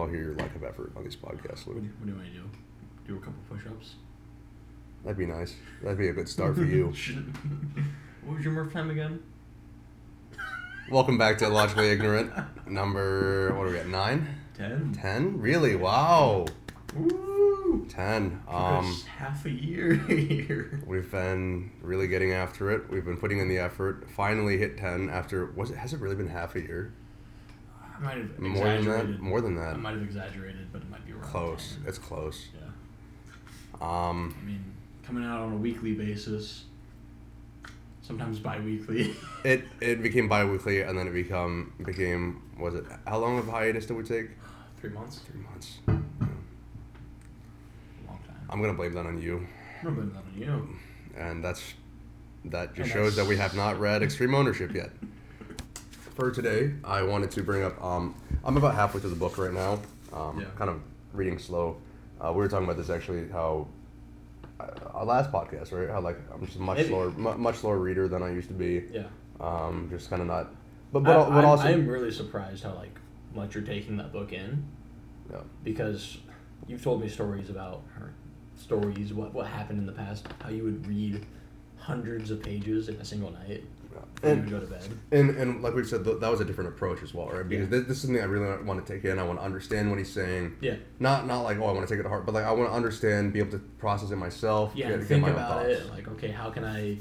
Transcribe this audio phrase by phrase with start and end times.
[0.00, 1.84] all hear your lack of effort on these podcasts, What Luke.
[1.84, 2.42] do, what do I do?
[3.06, 3.94] Do a couple push-ups.
[5.04, 5.54] That'd be nice.
[5.82, 6.86] That'd be a good start for you.
[8.24, 9.22] what was your Murph time again?
[10.90, 12.32] Welcome back to Logically Ignorant.
[12.66, 13.88] Number what are we at?
[13.88, 14.26] Nine?
[14.56, 14.92] Ten.
[14.92, 15.38] Ten?
[15.40, 15.76] Really?
[15.76, 16.46] Wow.
[16.96, 17.86] Woo!
[17.88, 18.42] Ten.
[18.48, 20.80] Um, half a year here.
[20.86, 22.90] we've been really getting after it.
[22.90, 24.10] We've been putting in the effort.
[24.10, 25.46] Finally hit ten after.
[25.52, 25.76] Was it?
[25.76, 26.92] Has it really been half a year?
[28.00, 29.20] I might have More than that.
[29.20, 31.76] More than I might have exaggerated, but it might be around Close.
[31.86, 32.46] It's close.
[32.54, 32.68] Yeah.
[33.80, 34.64] Um, I mean,
[35.04, 36.64] coming out on a weekly basis,
[38.02, 39.14] sometimes bi-weekly.
[39.44, 42.84] it it became bi-weekly, and then it become became was it?
[43.06, 44.30] How long of a hiatus did we take?
[44.78, 45.18] Three months.
[45.30, 45.78] Three months.
[45.88, 46.00] A long
[48.26, 48.46] time.
[48.48, 49.46] I'm gonna blame that on you,
[49.82, 50.76] I'm not blaming that on you.
[51.16, 51.74] and that's
[52.46, 54.90] that just And shows that we have not read Extreme Ownership yet.
[56.20, 57.82] For today, I wanted to bring up.
[57.82, 59.80] Um, I'm about halfway through the book right now.
[60.12, 60.48] Um, Yeah.
[60.54, 60.82] Kind of
[61.14, 61.78] reading slow.
[62.20, 63.26] Uh, we were talking about this actually.
[63.30, 63.66] How
[64.60, 65.88] uh, our last podcast, right?
[65.88, 66.90] How like I'm just a much Maybe.
[66.90, 68.84] slower, mu- much slower reader than I used to be.
[68.92, 69.04] Yeah.
[69.40, 70.52] Um, just kind of not.
[70.92, 71.64] But but, I, but I'm, also.
[71.64, 72.98] I'm really surprised how like
[73.34, 74.62] much you're taking that book in
[75.32, 75.40] yeah.
[75.64, 76.18] because
[76.66, 78.12] you've told me stories about her
[78.56, 81.24] stories, what what happened in the past, how you would read
[81.78, 83.64] hundreds of pages in a single night
[84.22, 84.82] And, go to bed.
[85.12, 87.48] and and like we said, th- that was a different approach as well, right?
[87.48, 87.78] Because Yeah.
[87.78, 89.18] this, this is something I really want to take in.
[89.18, 90.56] I want to understand what he's saying.
[90.60, 90.76] Yeah.
[90.98, 92.68] Not not like oh I want to take it to heart, but like I want
[92.68, 94.72] to understand, be able to process it myself.
[94.74, 95.78] Yeah, get- get think my about thoughts.
[95.80, 95.90] it.
[95.90, 96.98] Like, okay, how can I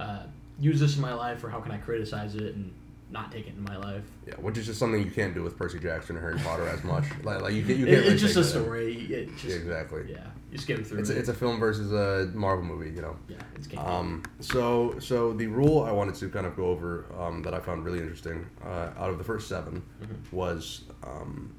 [0.00, 0.22] uh,
[0.58, 2.72] use this in my life, or how can I criticize it and
[3.10, 4.02] not take it in my life?
[4.26, 6.82] Yeah, which is just something you can't do with Percy Jackson or Harry Potter as
[6.84, 7.04] much.
[7.22, 7.88] Like, like you, you It- can't.
[7.90, 8.64] really it's just a take that in.
[8.64, 8.94] story.
[9.10, 10.02] It's just, Yeah, exactly.
[10.10, 11.16] Yeah, you skim through It's it.
[11.16, 13.16] a, it's a film versus a Marvel movie, you know.
[13.28, 13.78] yeah, it's game.
[13.80, 17.60] Um, so so the rule I wanted to kind of go over um, that I
[17.60, 20.36] found really interesting uh, out of the first 7 Mm-hmm.
[20.36, 21.54] was, um,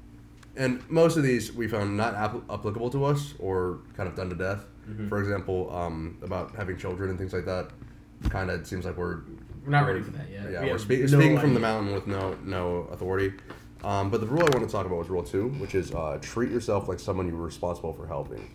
[0.56, 4.28] and most of these we found not app- applicable to us or kind of done
[4.30, 4.64] to death.
[4.88, 5.08] Mhm.
[5.08, 7.70] For example, um, about having children and things like that.
[8.30, 9.18] Kind of seems like we're
[9.66, 10.50] We're not ready for that yet.
[10.50, 13.32] Yeah, We we're spe- no speaking from the mountain with no no authority.
[13.84, 16.18] Um, but the rule I want to talk about was rule two, which is uh,
[16.22, 18.48] treat yourself like someone you're responsible for helping.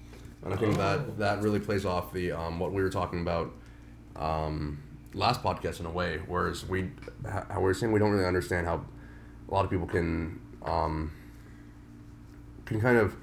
[0.43, 0.77] And I think Oh.
[0.77, 3.51] that that really plays off the um, what we were talking about
[4.15, 4.81] um,
[5.13, 6.89] last podcast in a way, whereas we
[7.29, 8.83] how we were saying we don't really understand how
[9.49, 11.11] a lot of people can um,
[12.65, 13.15] can kind of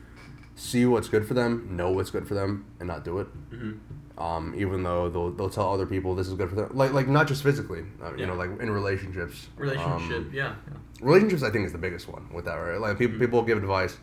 [0.59, 3.29] see what's good for them, know what's good for them, and not do it.
[3.53, 3.79] Mhm.
[4.19, 7.07] Um, even though they'll, they'll tell other people this is good for them, like like
[7.07, 8.27] not just physically, uh, you Yeah.
[8.27, 9.49] know, like in relationships.
[9.57, 10.55] Relationship, Um, yeah.
[11.01, 12.81] relationships, I think, is the biggest one with that, right?
[12.81, 13.21] Like people Mhm.
[13.21, 13.97] people give advice,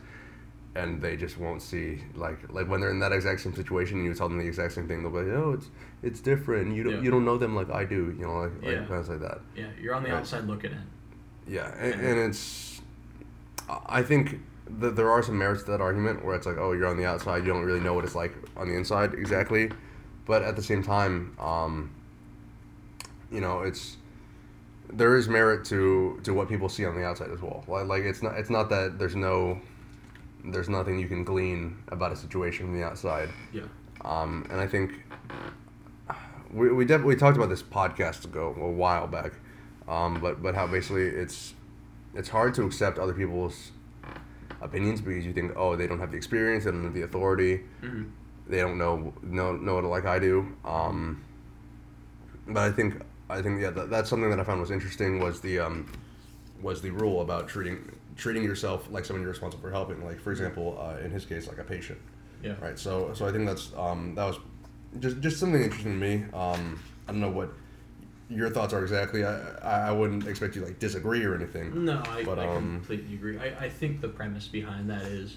[0.74, 4.06] and they just won't see like like when they're in that exact same situation, and
[4.06, 5.68] you tell them the exact same thing, they'll be like, oh, it's
[6.02, 6.74] it's different.
[6.74, 7.00] You don't Yeah.
[7.02, 8.14] you don't know them like I do.
[8.18, 8.86] You know, like, like Yeah.
[8.86, 9.40] things like that.
[9.54, 10.18] Yeah, you're on the Right.
[10.20, 10.82] outside looking in.
[11.46, 12.80] Yeah, And- and it's,
[13.88, 14.40] I think
[14.78, 17.06] that there are some merits to that argument where it's like, oh, you're on the
[17.06, 19.70] outside, you don't really know what it's like on the inside exactly,
[20.26, 21.94] but at the same time, um,
[23.30, 23.96] you know, it's
[24.92, 27.64] there is merit to to what people see on the outside as well.
[27.66, 29.60] Like, like it's not it's not that there's no
[30.44, 33.28] there's nothing you can glean about a situation from the outside.
[33.52, 33.62] Yeah.
[34.04, 34.92] Um, and I think
[36.52, 39.32] we we definitely talked about this podcast ago a while back,
[39.88, 41.54] um, but but how basically it's
[42.14, 43.72] it's hard to accept other people's
[44.60, 47.60] opinions because you think oh they don't have the experience they don't have the authority
[47.80, 48.04] hmm
[48.48, 50.54] they don't know know know it like I do.
[50.64, 51.24] Um,
[52.46, 55.40] but I think I think yeah that, that's something that I found was interesting was
[55.40, 55.90] the um,
[56.62, 60.04] was the rule about treating treating yourself like someone you're responsible for helping.
[60.04, 61.98] Like for example, uh, in his case, like a patient.
[62.42, 62.54] Yeah.
[62.60, 62.78] Right.
[62.78, 64.38] So so I think that's um, that was
[65.00, 66.24] just just something interesting to me.
[66.32, 67.52] Um, I don't know what
[68.28, 69.24] your thoughts are exactly.
[69.24, 71.84] I, I wouldn't expect you to, like disagree or anything.
[71.84, 73.38] No, I, But, I um, completely agree.
[73.38, 75.36] I, I think the premise behind that is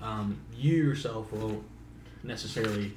[0.00, 1.64] um, you yourself won't
[2.22, 2.92] necessarily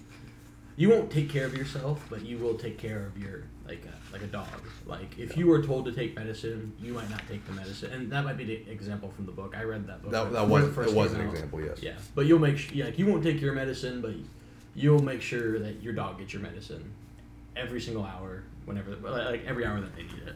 [0.76, 4.14] you won't take care of yourself, but you will take care of your like a,
[4.14, 4.48] like a dog.
[4.86, 8.12] Like if you were told to take medicine, you might not take the medicine, and
[8.12, 9.56] that might be the example from the book.
[9.58, 10.12] I read that book.
[10.12, 11.34] That, that was it was an out.
[11.34, 11.62] example.
[11.62, 11.82] Yes.
[11.82, 14.14] Yeah, but you'll make sure, yeah, like you won't take your medicine, but
[14.76, 16.94] you'll make sure that your dog gets your medicine
[17.58, 20.36] every single hour, whenever, like every hour that they need it.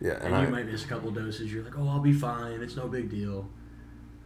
[0.00, 0.12] Yeah.
[0.12, 1.52] And, And, you I, might miss a couple doses.
[1.52, 2.60] You're like, oh, I'll be fine.
[2.62, 3.48] It's no big deal.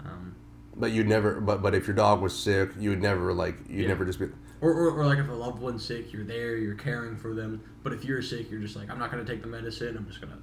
[0.01, 0.35] Um,
[0.77, 1.41] but you'd never.
[1.41, 3.89] But but if your dog was sick, you would never like you'd Yeah.
[3.89, 4.27] never just be.
[4.61, 7.63] or, or, or like if a loved one's sick, you're there, you're caring for them.
[7.83, 9.97] But if you're sick, you're just like, I'm not gonna take the medicine.
[9.97, 10.39] I'm just gonna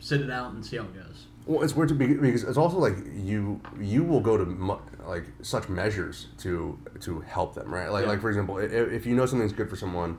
[0.00, 1.26] sit it out and see how it goes.
[1.46, 4.78] Well, it's weird to be because it's also like you you will go to mu-
[5.06, 7.88] like such measures to to help them, right?
[7.90, 8.10] Like Yeah.
[8.10, 10.18] like for example, if, if you know something's good for someone,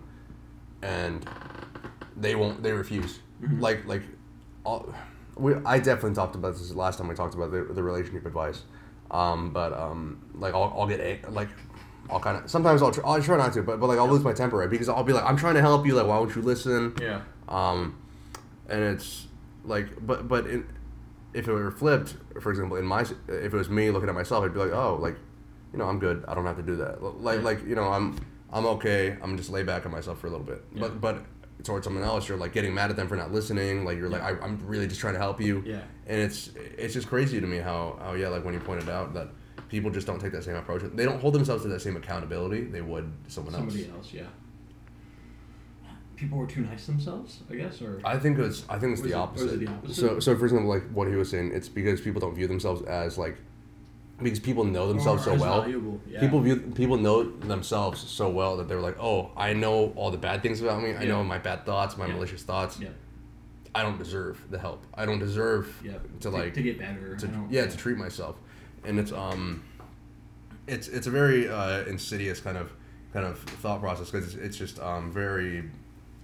[0.83, 1.25] and
[2.17, 3.19] they won't, they refuse.
[3.41, 3.59] Mhm.
[3.61, 4.03] Like like,
[4.65, 4.93] all,
[5.35, 8.63] we I definitely talked about this last time we talked about the, the relationship advice.
[9.11, 11.49] Um, but um, like I'll, I'll get a- like
[12.09, 14.23] I'll kind of sometimes I'll try, I'll try not to, but but like I'll lose
[14.23, 16.35] my temper right because I'll be like I'm trying to help you like why won't
[16.35, 16.93] you listen?
[17.01, 17.21] Yeah.
[17.47, 17.95] Um,
[18.69, 19.27] and it's
[19.65, 20.65] like but but in,
[21.33, 24.43] if it were flipped, for example, in my if it was me looking at myself,
[24.45, 25.15] I'd be like oh like
[25.71, 27.43] you know I'm good I don't have to do that like Yeah.
[27.45, 28.17] like you know I'm
[28.53, 30.81] I'm okay I'm just lay back on myself for a little bit Yeah.
[30.81, 31.25] but but
[31.63, 34.21] towards someone else you're like getting mad at them for not listening like you're like
[34.21, 35.81] I, I'm really just trying to help you Yeah.
[36.07, 39.13] and it's it's just crazy to me how how yeah like when you pointed out
[39.15, 39.29] that
[39.69, 42.61] people just don't take that same approach they don't hold themselves to that same accountability
[42.65, 44.13] they would someone Somebody else else.
[44.13, 44.23] yeah.
[46.15, 49.01] People were too nice to themselves, I guess, or I think it's I think it's
[49.01, 49.53] the it- opposite.
[49.53, 49.95] it the opposite?
[49.95, 52.81] So so for example like what he was saying it's because people don't view themselves
[52.83, 53.37] as like
[54.21, 55.67] because people know themselves so well
[56.07, 56.19] Yeah.
[56.19, 60.17] people view people know themselves so well that they're like oh I know all the
[60.17, 62.13] bad things about me I know my bad thoughts my Yeah.
[62.13, 62.89] malicious thoughts Yeah.
[63.75, 65.93] I don't deserve the help I don't deserve Yeah.
[66.21, 67.15] to like to get better.
[67.15, 68.35] to, yeah to treat myself
[68.85, 69.63] and it's um
[70.67, 72.71] it's it's a very uh, insidious kind of
[73.13, 75.63] kind of thought process because it's, it's just um very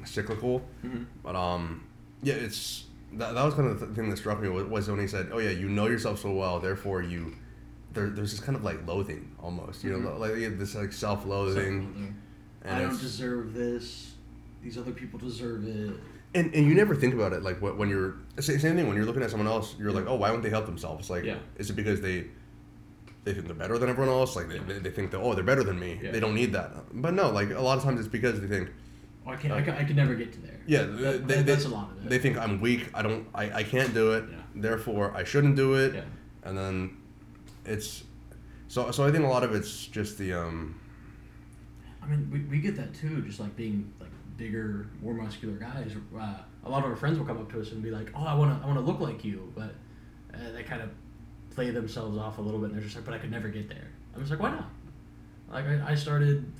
[0.05, 1.05] cyclical Mhm.
[1.23, 1.83] but um
[2.21, 5.07] yeah it's that, that was kind of the thing that struck me was when he
[5.07, 7.33] said oh yeah you know yourself so well therefore you
[7.93, 10.19] there, there's this kind of like loathing almost you know Mhm.
[10.19, 12.15] like you have this like self-loathing
[12.65, 14.13] I don't deserve this.
[14.61, 15.95] These other people deserve it.
[16.35, 18.95] and, and you never think about it like wh- when you're sa- same thing when
[18.97, 21.37] you're looking at someone else you're like oh why won't they help themselves like Yeah.
[21.57, 22.25] is it because they
[23.23, 24.79] they think they're better than everyone else like they, Yeah.
[24.81, 27.49] they, think that oh they're better than me they don't need that but no like
[27.51, 28.69] a lot of times it's because they think
[29.25, 30.59] Oh, I can I, can, I could never get to there.
[30.67, 32.09] yeah That- they, that- they, that's a lot of it.
[32.09, 34.37] they think i'm weak i don't i, I can't do it Yeah.
[34.55, 36.01] therefore i shouldn't do it Yeah.
[36.43, 36.75] and then
[37.69, 38.03] it's
[38.67, 40.79] so so i think a lot of it's just the um
[42.01, 45.91] I mean, we, we get that too, just like being like bigger, more muscular guys.
[46.15, 48.25] Uh, a lot of our friends will come up to us and be like, "Oh,
[48.25, 49.75] I want to, I want to look like you," but
[50.33, 50.89] uh, they kind of
[51.53, 53.69] play themselves off a little bit, and they're just like, "But I could never get
[53.69, 54.69] there." I'm just like, "Why not?"
[55.51, 56.51] Like I, I started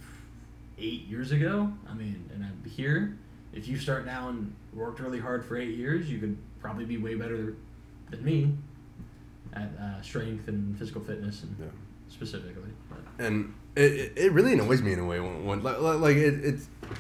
[0.78, 1.72] eight years ago.
[1.90, 3.18] I mean, and I'm here.
[3.52, 6.98] If you start now and worked really hard for eight years, you could probably be
[6.98, 7.56] way better
[8.12, 8.54] than me
[9.54, 11.66] at uh, strength and physical fitness and Yeah.
[12.08, 12.72] specifically.
[12.90, 16.60] But, and it, it, really annoys me in a way when, when like, it, it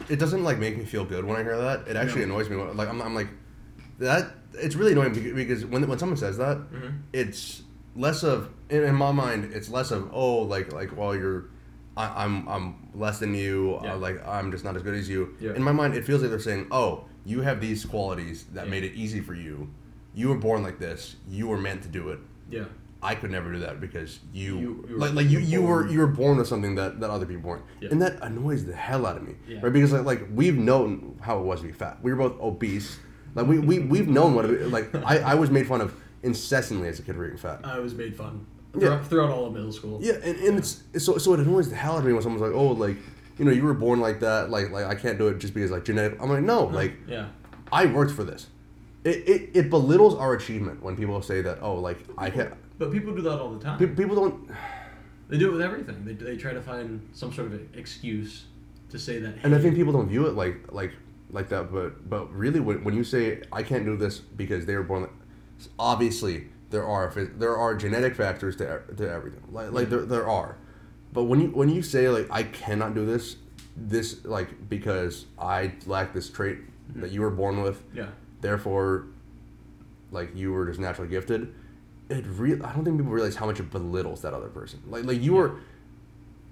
[0.09, 1.87] it doesn't like make me feel good when I hear that.
[1.87, 2.27] It actually Yeah.
[2.27, 2.55] annoys me.
[2.57, 3.29] When, like I'm, I'm like
[3.99, 4.35] that.
[4.53, 6.99] It's really annoying because when when someone says that, Mhm.
[7.13, 7.63] it's
[7.95, 9.51] less of in, my mind.
[9.53, 11.45] It's less of oh like like well you're.
[11.97, 13.79] I, I'm I'm less than you.
[13.83, 13.93] Yeah.
[13.93, 15.35] Uh, like I'm just not as good as you.
[15.39, 15.53] Yeah.
[15.53, 18.71] In my mind, it feels like they're saying, "Oh, you have these qualities that Yeah.
[18.71, 19.69] made it easy for you.
[20.13, 21.17] You were born like this.
[21.29, 22.19] You were meant to do it.
[22.49, 22.65] Yeah.
[23.01, 25.87] I could never do that because you, You- you were- like like you you were
[25.87, 27.89] you were born with something that, that other people weren't, Yeah.
[27.91, 29.59] and that annoys the hell out of me, Yeah.
[29.63, 29.71] right?
[29.71, 31.99] Because like, like we've known how it was to be fat.
[32.03, 32.97] We were both obese.
[33.35, 35.93] Like we we we've known what it, like I, I was made fun of
[36.23, 37.61] incessantly as a kid for being fat.
[37.63, 38.79] I was made fun Yeah.
[38.81, 39.99] throughout, throughout all of middle school.
[40.01, 42.41] Yeah, and, and it's so so it annoys the hell out of me when someone's
[42.41, 42.97] like, oh, like
[43.37, 45.71] you know you were born like that, like like I can't do it just because
[45.71, 46.21] like genetic.
[46.21, 47.27] I'm like no, like yeah,
[47.71, 48.47] I worked for this.
[49.03, 52.53] It, it, it belittles our achievement when people say that oh like I can't.
[52.77, 53.79] but people do that all the time.
[53.79, 54.49] pe- People don't.
[55.29, 56.03] they do it with everything.
[56.05, 58.45] They, they try to find some sort of excuse
[58.89, 59.35] to say that.
[59.43, 60.93] and I think people don't view it like like
[61.31, 61.71] like that.
[61.71, 65.01] But but really, when, when you say I can't do this because they were born,
[65.03, 65.11] like,
[65.77, 69.43] obviously there are there are genetic factors to to everything.
[69.51, 70.57] Like like there, there are,
[71.13, 73.37] but when you when you say like I cannot do this,
[73.77, 76.57] this like because I lack this trait
[76.95, 77.13] that mm-hmm.
[77.13, 78.07] you were born with, Yeah,
[78.41, 79.07] therefore,
[80.11, 81.53] like you were just naturally gifted.
[82.09, 84.81] It real I don't think people realize how much it belittles that other person.
[84.87, 85.59] Like like you were,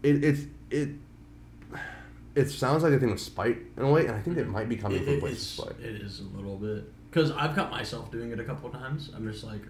[0.03, 0.89] it it's it.
[2.35, 4.69] It sounds like a thing of spite in a way, and I think it might
[4.69, 5.79] be coming it, from a place of spite.
[5.79, 9.09] it is a little bit because I've caught myself doing it a couple of times.
[9.15, 9.61] I'm just like,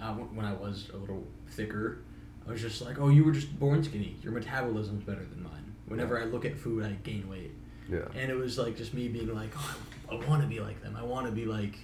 [0.00, 1.98] uh, when when I was a little thicker,
[2.46, 4.16] I was just like, oh, you were just born skinny.
[4.22, 5.74] Your metabolism's better than mine.
[5.88, 7.52] Whenever I look at food, I gain weight.
[7.90, 7.98] Yeah.
[8.14, 9.78] And it was like just me being like, oh,
[10.10, 10.96] I, I want to be like them.
[10.98, 11.78] I want to be like,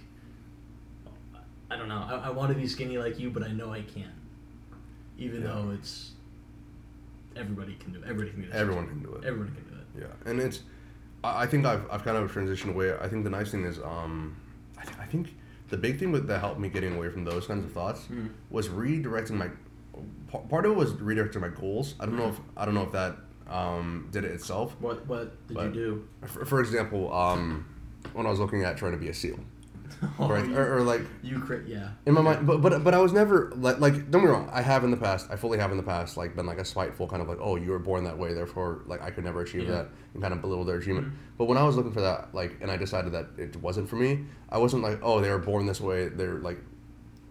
[1.70, 2.04] I don't know.
[2.08, 4.06] I, I want to be skinny like you, but I know I can't.
[5.18, 5.48] Even Yeah.
[5.48, 6.12] though it's
[7.36, 8.04] everybody can do it.
[8.04, 8.54] Everybody can do it.
[8.54, 9.24] Everyone can do it.
[9.24, 10.02] Everyone can do it.
[10.02, 10.60] Yeah, and it's.
[11.24, 12.94] I I think I've, I've kind of transitioned away.
[13.00, 14.36] I think the nice thing is, um,
[14.78, 15.34] I, th- I think
[15.68, 18.30] the big thing with, that helped me getting away from those kinds of thoughts Mhm.
[18.50, 19.48] was redirecting my.
[20.28, 21.94] pa- Part of it was redirecting my goals.
[22.00, 23.16] I don't know if I don't know if that
[23.52, 24.74] um, did it itself.
[24.80, 26.08] What What did But- you do?
[26.26, 27.66] For, for example, um,
[28.14, 29.38] when I was looking at trying to be a SEAL?
[30.18, 31.68] Oh, you, Or, or like you crit.
[31.68, 31.90] Yeah.
[32.06, 34.48] in my mind, but but but I was never like like don't get me wrong.
[34.52, 36.64] I have in the past, I fully have in the past, like been like a
[36.64, 39.42] spiteful kind of like, oh, you were born that way, therefore like I could never
[39.42, 39.74] achieve Yeah.
[39.74, 41.08] that, and kind of belittle their achievement.
[41.08, 41.12] Mhm.
[41.38, 43.94] But when I was looking for that, like, and I decided that it wasn't for
[43.96, 46.08] me, I wasn't like, oh, they were born this way.
[46.08, 46.58] They're like,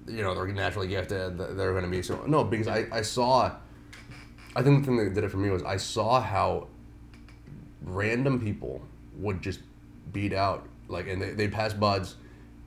[0.08, 1.38] you know they're naturally gifted.
[1.40, 3.52] They're going to be so no because I I saw.
[4.56, 6.68] I think the thing that did it for me was I saw how
[7.84, 8.82] random people
[9.18, 9.60] would just
[10.12, 12.16] beat out like and they they'd pass BUD/S,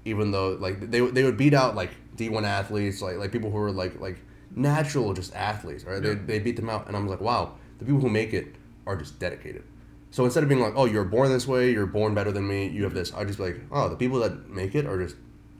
[0.04, 3.50] even though like they they would beat out like D one athletes like like people
[3.50, 4.18] who were like like
[4.54, 6.14] natural just athletes right Yeah.
[6.14, 8.54] they they beat them out and I was like wow the people who make it
[8.86, 9.64] are just dedicated.
[10.10, 12.68] So instead of being like, oh, you're born this way, you're born better than me,
[12.68, 15.16] you have this, I just be like, oh, the people that make it are just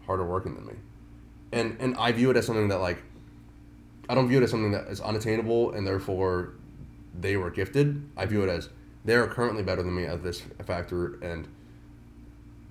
[0.07, 0.75] harder working than me.
[1.51, 3.03] And and I view it as something that like
[4.09, 6.55] I don't view it as something that is unattainable and therefore
[7.19, 8.09] they were gifted.
[8.17, 8.69] I view it as
[9.05, 11.49] they're currently better than me at this factor and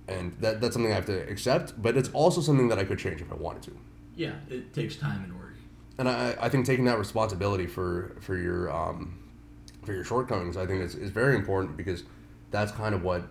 [0.06, 2.98] and that that's something I have to accept, but it's also something that I could
[2.98, 3.76] change if I wanted to.
[4.16, 5.54] Yeah, it takes time and work.
[5.96, 9.18] And I, I think taking that responsibility for for your um,
[9.84, 12.04] for your shortcomings, I think is, is very important because
[12.50, 13.22] that's kind of what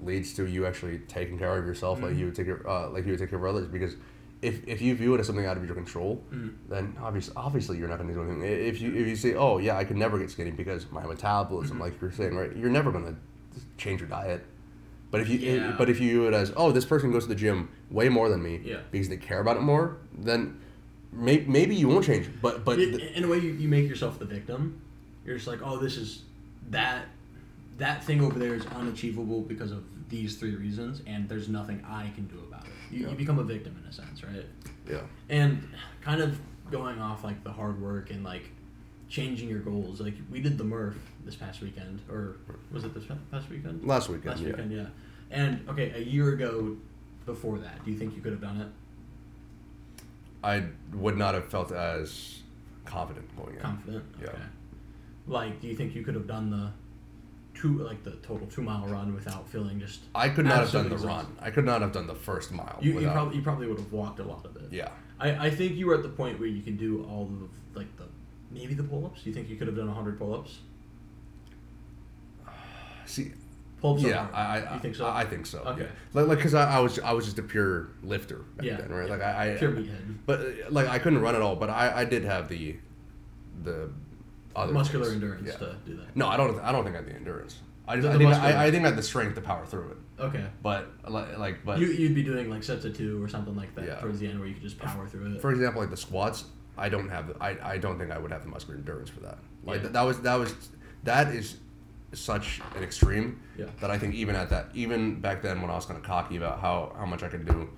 [0.00, 3.04] leads to you actually taking care of yourself like you would take care, uh, like
[3.04, 3.68] you would take care of others.
[3.68, 3.96] Because
[4.40, 6.52] if, if you view it as something out of your control, Mhm.
[6.68, 8.42] then obviously obviously you're not going to do anything.
[8.42, 11.78] If you if you say, oh yeah, I could never get skinny because my metabolism,
[11.80, 13.16] like you're saying, right, you're never going to
[13.76, 14.44] change your diet.
[15.10, 15.74] But if you Yeah.
[15.76, 18.28] but if you view it as oh this person goes to the gym way more
[18.28, 18.80] than me Yeah.
[18.92, 20.60] because they care about it more, then
[21.12, 22.28] may, maybe you won't change.
[22.42, 24.80] But but I- the- in a way, you, you make yourself the victim.
[25.24, 26.22] You're just like, oh, this is
[26.70, 27.06] that
[27.78, 32.10] that thing over there is unachievable because of these three reasons, and there's nothing I
[32.14, 32.72] can do about it.
[32.90, 33.10] You, Yeah.
[33.10, 34.46] you become a victim in a sense, right?
[34.88, 35.02] yeah.
[35.28, 35.68] And
[36.00, 36.38] kind of
[36.70, 38.50] going off like the hard work and like
[39.08, 40.00] changing your goals.
[40.00, 42.36] Like we did the Murph this past weekend, or
[42.72, 43.84] was it this past weekend?
[43.86, 44.46] Last weekend, Last yeah.
[44.48, 44.86] weekend, yeah.
[45.30, 46.76] And okay, a year ago,
[47.26, 48.68] before that, do you think you could have done it?
[50.42, 52.42] I would not have felt as
[52.84, 53.60] confident going in.
[53.60, 54.04] Confident.
[54.20, 54.28] Yeah.
[54.28, 54.38] Okay.
[55.26, 56.70] Like, do you think you could have done the
[57.58, 60.00] two, like the total two mile run without feeling just?
[60.14, 61.36] I could not have done the absolutely run.
[61.40, 62.78] I could not have done the first mile.
[62.80, 64.72] You, you probably you probably would have walked a lot of it.
[64.72, 64.88] Yeah.
[65.20, 67.94] I, I think you were at the point where you can do all of like
[67.96, 68.04] the
[68.50, 69.26] maybe the pull ups.
[69.26, 70.58] You think you could have done hundred pull ups?
[73.06, 73.32] See.
[73.80, 74.02] Pull ups.
[74.02, 75.06] Yeah, I, I, you think so?
[75.06, 75.58] I, I think so.
[75.60, 75.82] Okay.
[75.82, 75.88] Yeah.
[76.12, 78.90] Like, like, cause I, I was, I was just a pure lifter back Yeah, then,
[78.90, 79.06] right?
[79.08, 79.14] yeah.
[79.14, 80.18] Like, I, I Pure meathead.
[80.26, 81.54] But like, I couldn't run at all.
[81.54, 82.76] But I, I did have the,
[83.62, 83.90] the,
[84.58, 85.14] other muscular things.
[85.22, 85.56] endurance Yeah.
[85.66, 86.14] to do that.
[86.16, 86.58] No, I don't.
[86.60, 87.58] I don't think I had the endurance.
[87.86, 90.22] I just, I, think I, I think I had the strength to power through it.
[90.22, 90.44] Okay.
[90.62, 93.74] But like, like, but you you'd be doing like sets of two or something like
[93.76, 93.94] that Yeah.
[93.94, 95.40] towards the end where you could just power through it.
[95.40, 96.44] for example, like the squats,
[96.76, 97.34] I don't have.
[97.40, 99.38] I, I don't think I would have the muscular endurance for that.
[99.64, 99.80] Like Yeah.
[99.82, 100.54] th- that was that was
[101.04, 101.56] that is
[102.12, 103.66] such an extreme Yeah.
[103.80, 106.36] that I think even at that even back then when I was kind of cocky
[106.36, 107.70] about how how much I could do,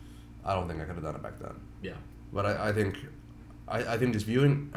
[0.44, 1.54] I don't think I could have done it back then.
[1.82, 1.92] yeah.
[2.32, 2.96] But I, I think
[3.68, 4.72] I, I think just viewing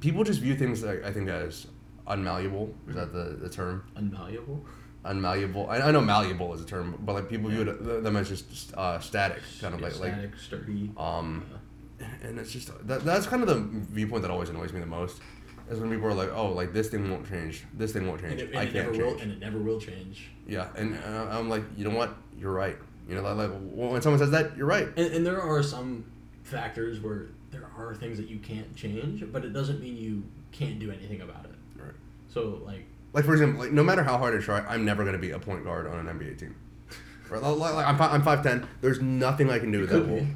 [0.00, 1.66] people just view things like I think as
[2.06, 2.72] unmalleable.
[2.88, 3.84] Is that the, the term?
[3.96, 4.60] Unmalleable.
[5.04, 5.68] Unmalleable.
[5.68, 8.74] I, I know malleable is a term, but like people view it, them as just
[8.76, 10.90] uh, static, kind of Yeah, like like static, sturdy.
[10.96, 11.44] um,
[12.22, 13.56] and it's just that, that's kind of the
[13.92, 15.20] viewpoint that always annoys me the most
[15.70, 18.30] is when people are like, oh, like this thing won't change, this thing won't and
[18.38, 18.98] change, it, and I can't change.
[18.98, 20.28] will, and it never will change.
[20.46, 22.76] yeah, and uh, I'm like, you know what, you're right.
[23.08, 24.88] You know, like, like when someone says that, you're right.
[24.96, 26.04] And, and there are some
[26.42, 30.22] factors where there are things that you can't change, but it doesn't mean you
[30.52, 31.54] can't do anything about it.
[31.80, 31.92] Right.
[32.28, 35.18] So like, Like for example, like no matter how hard I try, I'm never gonna
[35.18, 36.54] be a point guard on an NBA team.
[37.28, 37.42] Right?
[37.42, 38.68] Like, like, I'm I'm five ten.
[38.80, 40.28] There's nothing I can do You that could be.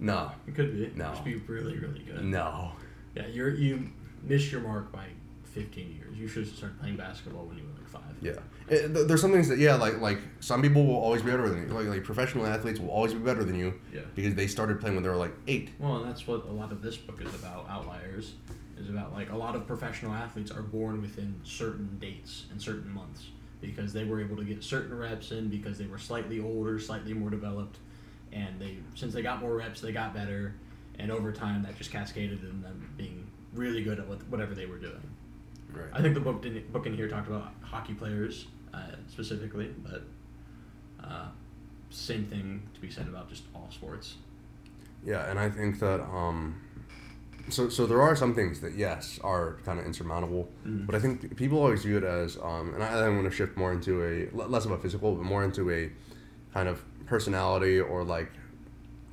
[0.00, 0.90] No, it could be.
[0.96, 1.10] No.
[1.10, 2.24] Just be really, really good.
[2.24, 2.72] no.
[3.14, 3.90] Yeah, you're you
[4.22, 5.04] missed your mark by
[5.44, 6.16] 15 years.
[6.16, 8.02] You should have started playing basketball when you were five.
[8.20, 8.32] Yeah,
[8.68, 11.62] th- there's some things that yeah, like like some people will always be better than
[11.68, 11.74] you.
[11.74, 14.00] Like like professional athletes will always be better than you Yeah.
[14.14, 15.70] because they started playing when they were like eight.
[15.78, 17.68] Well, and that's what a lot of this book is about.
[17.68, 18.34] Outliers
[18.78, 22.92] is about like a lot of professional athletes are born within certain dates and certain
[22.92, 23.26] months
[23.60, 27.12] because they were able to get certain reps in because they were slightly older, slightly
[27.12, 27.78] more developed,
[28.32, 30.54] and they since they got more reps, they got better,
[30.98, 34.66] and over time that just cascaded in them being really good at what, whatever they
[34.66, 35.00] were doing.
[35.78, 35.88] Right.
[35.92, 40.02] I think the book didn't, book in here talked about hockey players uh, specifically, but
[41.02, 41.26] uh,
[41.90, 44.16] same thing to be said about just all sports.
[45.04, 46.60] Yeah, and I think that um,
[47.48, 50.86] so so there are some things that yes are kind of insurmountable, Mhm.
[50.86, 53.56] but I think people always view it as um, and I, I'm going to shift
[53.56, 55.90] more into a less of a physical, but more into a
[56.52, 58.30] kind of personality or like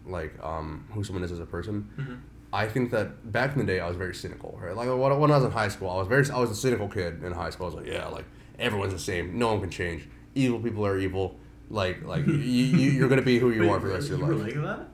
[0.05, 1.87] like um, who someone is as a person.
[1.97, 2.15] Mm-hmm.
[2.55, 4.75] I think that back in the day I was very cynical, right?
[4.75, 7.23] Like when I was in high school, I was very I was a cynical kid
[7.23, 7.65] in high school.
[7.67, 8.25] I was like, yeah, like
[8.57, 10.07] everyone's the same, no one can change.
[10.35, 11.35] Evil people are evil.
[11.69, 14.31] Like like you, you you're gonna be who you are for the rest of your
[14.33, 14.55] you life.
[14.55, 14.87] like that?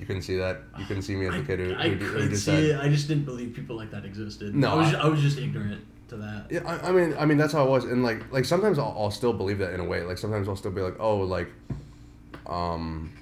[0.00, 0.62] You couldn't see that.
[0.78, 2.80] You couldn't see me as a kid who, I, I who, who just see it.
[2.80, 4.54] I just didn't believe people like that existed.
[4.54, 6.46] No, I was, I- I was just ignorant to that.
[6.50, 8.94] Yeah, I, I mean, I mean that's how I was, and like, like sometimes I'll,
[8.98, 10.02] I'll still believe that in a way.
[10.02, 11.48] Like sometimes I'll still be like, oh, like,
[12.46, 13.12] um,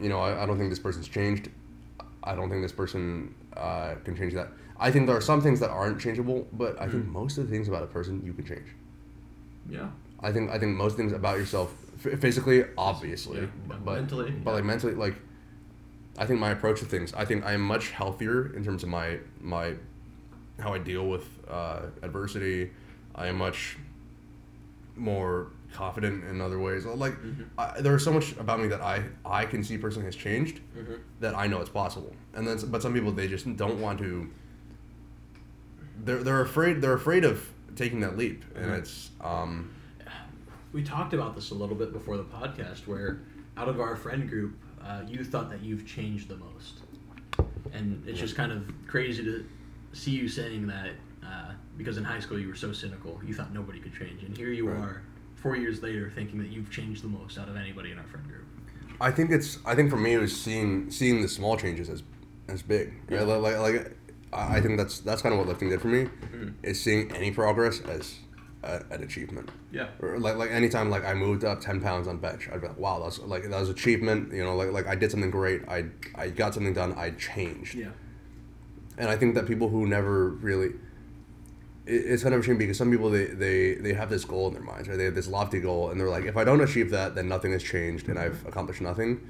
[0.00, 1.50] you know, I, I don't think this person's changed.
[2.24, 4.48] I don't think this person uh, can change that.
[4.78, 7.52] I think there are some things that aren't changeable, but I think most of the
[7.54, 8.68] things about a person you can change.
[9.68, 9.88] Yeah.
[10.20, 14.50] I think I think most things about yourself, physically, obviously, Yeah, but but mentally, but
[14.50, 14.56] yeah.
[14.56, 15.16] like mentally, like
[16.18, 17.12] I think my approach to things.
[17.14, 19.74] I think I am much healthier in terms of my my
[20.60, 22.70] how I deal with uh, adversity.
[23.14, 23.78] I am much
[24.96, 26.84] more confident in other ways.
[26.86, 27.42] Like Mm-hmm.
[27.58, 30.98] I, there's so much about me that I I can see personally has changed Mhm.
[31.20, 32.14] that I know it's possible.
[32.34, 34.30] And then, but some people they just don't want to.
[36.04, 38.78] They're they're afraid they're afraid of taking that leap, and Mhm.
[38.78, 39.70] it's um
[40.72, 43.20] We talked about this a little bit before the podcast, where
[43.58, 46.80] out of our friend group, uh, you thought that you've changed the most,
[47.74, 49.44] and it's just kind of crazy to
[49.92, 53.52] see you saying that uh, because in high school you were so cynical, you thought
[53.52, 54.78] nobody could change, and here you Right.
[54.82, 55.02] are,
[55.42, 58.26] four years later, thinking that you've changed the most out of anybody in our friend
[58.26, 58.44] group.
[59.00, 59.58] I think it's.
[59.66, 62.02] I think for me, it was seeing seeing the small changes as
[62.48, 62.92] as big.
[63.08, 63.20] Right?
[63.20, 63.22] Yeah.
[63.22, 63.96] Like, like, like,
[64.32, 66.04] I I think that's that's kind of what lifting did for me.
[66.04, 66.54] Mhm.
[66.62, 68.18] Is seeing any progress as
[68.62, 69.50] a, an achievement.
[69.72, 69.88] Yeah.
[70.00, 72.78] Or like like anytime like I moved up ten pounds on bench, I'd be like,
[72.78, 74.32] wow, that's like that was achievement.
[74.32, 75.62] You know, like like I did something great.
[75.68, 76.92] I I got something done.
[76.96, 77.74] I changed.
[77.74, 77.88] Yeah.
[78.98, 80.74] And I think that people who never really
[81.86, 84.54] it's kind of a shame because some people they, they, they have this goal in
[84.54, 84.96] their minds, right?
[84.96, 87.52] They have this lofty goal, and they're like, if I don't achieve that, then nothing
[87.52, 89.28] has changed, and I've accomplished nothing.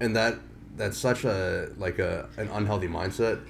[0.00, 0.38] And that
[0.76, 3.44] that's such a like a an unhealthy mindset,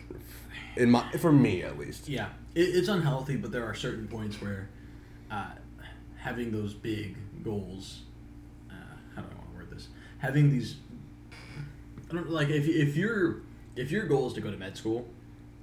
[0.76, 2.08] in my for me at least.
[2.08, 4.68] Yeah, it, it's unhealthy, but there are certain points where
[5.30, 5.52] uh,
[6.16, 8.02] having those big goals.
[8.70, 8.74] Uh,
[9.14, 9.88] how do I want to word this?
[10.18, 10.76] Having these,
[12.10, 13.42] I don't like if if your
[13.76, 15.08] if your goal is to go to med school,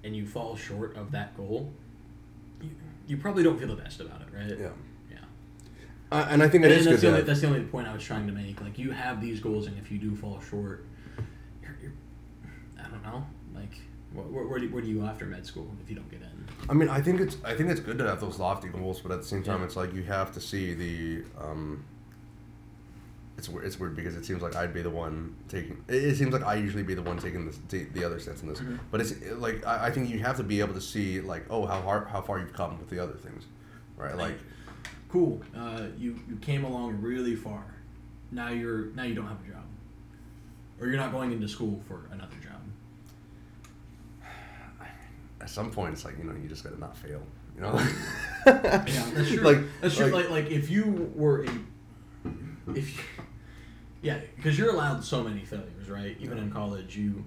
[0.04, 1.74] and you fall short of that goal,
[3.12, 4.58] you, probably don't feel the best about it, right?
[4.60, 4.70] Yeah.
[5.12, 5.18] Yeah.
[6.12, 7.94] Uh, and I think it And is that's the, only, that's the only point I
[7.94, 8.62] was trying to make.
[8.62, 10.86] Like you have these goals, and if you do fall short,
[11.62, 11.92] you're, you're
[12.80, 13.26] I don't know.
[13.54, 13.74] Like
[14.14, 16.22] where, where, where, do, where do you go after med school if you don't get
[16.22, 16.48] in?
[16.70, 19.12] I mean, I think it's I think it's good to have those lofty goals, but
[19.12, 19.66] at the same time, Yeah.
[19.66, 21.24] it's like you have to see the.
[21.38, 21.84] Um,
[23.42, 23.66] it's weird.
[23.66, 25.84] It's weird because it seems like I'd be the one taking.
[25.88, 28.50] It, seems like I usually be the one taking this, the, the other steps in
[28.50, 28.60] this.
[28.60, 28.78] Mhm.
[28.92, 31.66] But it's like I, I think you have to be able to see like oh
[31.66, 33.46] how hard how far you've come with the other things,
[33.98, 34.16] right?
[34.16, 34.38] Like
[35.10, 35.42] cool.
[35.56, 37.64] Uh, you you came along really far.
[38.32, 39.66] Now you're now you don't have a job,
[40.80, 42.62] or you're not going into school for another job.
[45.42, 47.22] at some point, it's like you know you just gotta not fail.
[47.56, 47.74] You know.
[48.46, 49.42] Yeah, that's true.
[49.44, 50.06] Like that's true.
[50.06, 51.50] like- Like, like if you were a,
[52.76, 53.04] if, you,
[54.02, 56.16] yeah, because you're allowed so many failures, right?
[56.20, 57.24] Even in college, you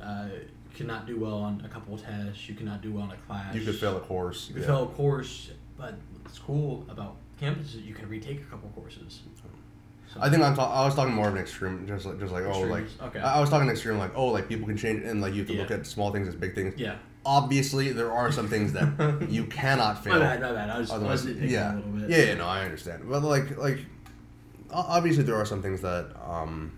[0.00, 0.28] uh,
[0.74, 2.48] cannot do well on a couple of tests.
[2.48, 3.54] You cannot do well on a class.
[3.54, 4.48] you could fail a course.
[4.48, 4.68] You could yeah.
[4.68, 9.20] fail a course, but what's cool about campus is you can retake a couple courses.
[10.12, 12.32] So- I think I'm ta- I was talking more of an extreme, just like just
[12.32, 13.20] like oh like okay.
[13.20, 15.48] I, I was talking extreme like oh like people can change and like you have
[15.48, 16.74] to look at small things as big things.
[16.76, 16.96] yeah.
[17.24, 20.14] Obviously, there are some things that you cannot fail.
[20.14, 20.70] My bad, my bad.
[20.70, 22.10] I was, I was yeah, a little bit.
[22.10, 23.02] yeah, yeah, no, I understand.
[23.06, 23.80] But like, like,
[24.72, 26.72] obviously, there are some things that, um,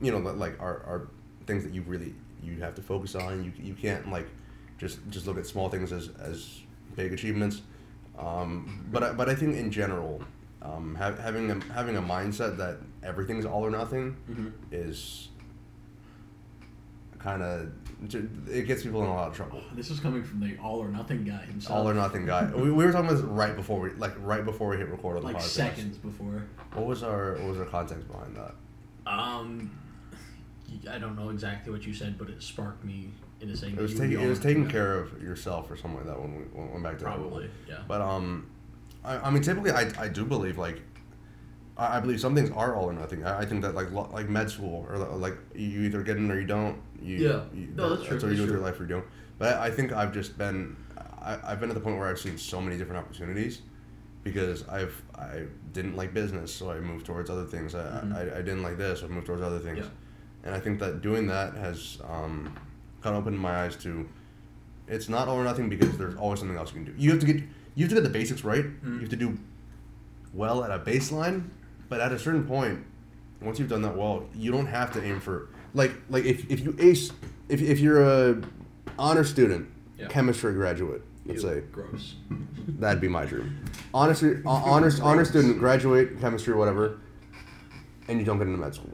[0.00, 1.08] you know, like are, are
[1.46, 3.44] things that you really you have to focus on.
[3.44, 4.28] You you can't like
[4.78, 6.60] just just look at small things as as
[6.96, 7.62] big achievements.
[8.18, 10.22] Um, but I, but I think in general,
[10.62, 14.52] um, ha- having a, having a mindset that everything's all or nothing Mhm.
[14.70, 15.28] is
[17.18, 17.72] kind of
[18.12, 19.62] it gets people in a lot of trouble.
[19.74, 21.78] This is coming from the all or nothing guy himself.
[21.78, 22.50] All or nothing guy.
[22.54, 25.16] we, we were talking about this right before we like right before we hit record
[25.16, 25.42] on the Like podcast.
[25.48, 26.44] seconds before.
[26.72, 28.54] What was our what was our context behind that?
[29.06, 29.70] Um,
[30.90, 33.92] I don't know exactly what you said, but it sparked me into saying It was
[33.92, 36.34] you would be taking it was taking care of yourself or something like that when
[36.36, 37.78] we when we went back to Probably, yeah.
[37.86, 38.50] But um,
[39.04, 40.82] I, I mean typically I, I do believe like
[41.76, 43.24] I, I believe some things are all or nothing.
[43.24, 46.38] I, I think that like like med school or like you either get in or
[46.40, 46.80] you don't.
[47.04, 47.42] You, Yeah.
[47.54, 49.04] You, No, that's true, what you that's do with your life or you don't.
[49.38, 50.76] But I, I think I've just been
[51.20, 53.62] I, I've been at the point where I've seen so many different opportunities
[54.22, 57.74] because I've I didn't like business, so I moved towards other things.
[57.74, 58.14] I, Mhm.
[58.16, 59.78] I, I didn't like this, so I moved towards other things.
[59.78, 59.84] Yeah.
[60.44, 62.54] And I think that doing that has um,
[63.02, 64.08] kind of opened my eyes to
[64.86, 66.94] it's not all or nothing because there's always something else you can do.
[67.02, 67.36] You have to get
[67.74, 68.64] you have to get the basics right.
[68.84, 68.94] Mm.
[68.94, 69.38] You have to do
[70.32, 71.48] well at a baseline,
[71.88, 72.84] but at a certain point,
[73.40, 76.60] once you've done that well, you don't have to aim for like like if, if
[76.60, 77.10] you ace
[77.48, 78.40] if, if you're a
[78.98, 80.08] honor student, Yeah.
[80.08, 82.14] chemistry graduate, let's Ew, say gross.
[82.80, 83.58] that'd be my dream.
[83.92, 86.98] Honor uh, honors honor student, graduate chemistry, whatever,
[88.08, 88.90] and you don't get into med school.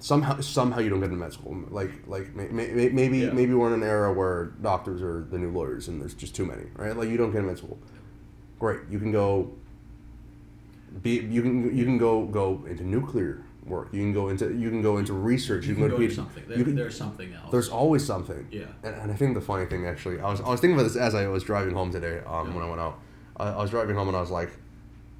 [0.00, 1.56] Somehow, somehow you don't get into med school.
[1.70, 3.32] Like, like may, may, maybe Yeah.
[3.32, 6.44] maybe we're in an era where doctors are the new lawyers, and there's just too
[6.44, 6.94] many, right?
[6.94, 7.78] Like, you don't get into med school.
[8.60, 9.50] Great, you can go.
[11.02, 13.88] Be you can you can go go into nuclear work.
[13.92, 15.64] You can go into you can go into research.
[15.64, 16.14] You, You, can go to PhD.
[16.14, 16.44] something.
[16.48, 17.50] There, can- there's something else.
[17.50, 18.46] there's always something.
[18.50, 18.64] yeah.
[18.82, 20.96] And, and I think the funny thing actually, I was I was thinking about this
[20.96, 22.20] as I was driving home today.
[22.26, 22.54] Um, Yeah.
[22.54, 22.98] when I went out,
[23.36, 24.50] I, I was driving home and I was like,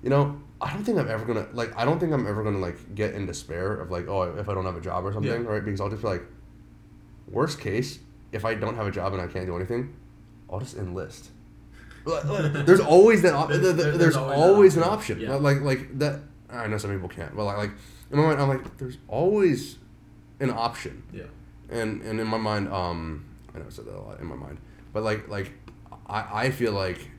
[0.02, 1.72] you know, I don't think I'm ever gonna like.
[1.76, 4.54] I don't think I'm ever gonna like get in despair of like, oh, if I
[4.54, 5.48] don't have a job or something, Yeah.
[5.48, 5.64] right?
[5.64, 6.22] Because I'll just be like,
[7.28, 7.98] worst case,
[8.32, 9.94] if I don't have a job and I can't do anything,
[10.50, 11.30] I'll just enlist.
[12.04, 13.32] There's always that.
[13.32, 15.16] Op- There- there- there- there's, there's always always, an option.
[15.16, 15.20] option.
[15.20, 15.36] Yeah.
[15.36, 16.20] Like like that.
[16.50, 17.70] I know some people can't, but like like
[18.14, 19.78] in my mind, I'm like, there's always
[20.40, 21.24] an option Yeah.
[21.70, 23.24] and and in my mind, um,
[23.54, 24.58] I know I said that a lot in my mind,
[24.92, 25.52] but like like
[26.06, 27.10] I I feel like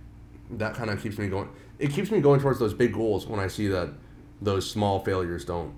[0.52, 1.50] that kind of keeps me going.
[1.80, 3.90] It keeps me going towards those big goals when I see that
[4.42, 5.74] those small failures don't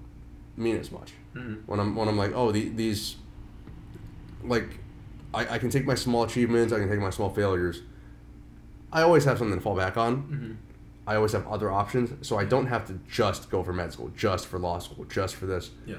[0.55, 1.13] mean as much.
[1.35, 1.61] Mhm.
[1.67, 3.15] When I'm when I'm like, oh, the, these
[4.43, 4.79] like
[5.33, 7.81] I, I can take my small achievements, I can take my small failures.
[8.91, 10.23] I always have something to fall back on.
[10.23, 10.66] Mhm.
[11.07, 14.11] I always have other options, so I don't have to just go for med school,
[14.15, 15.71] just for law school, just for this.
[15.85, 15.95] Yeah.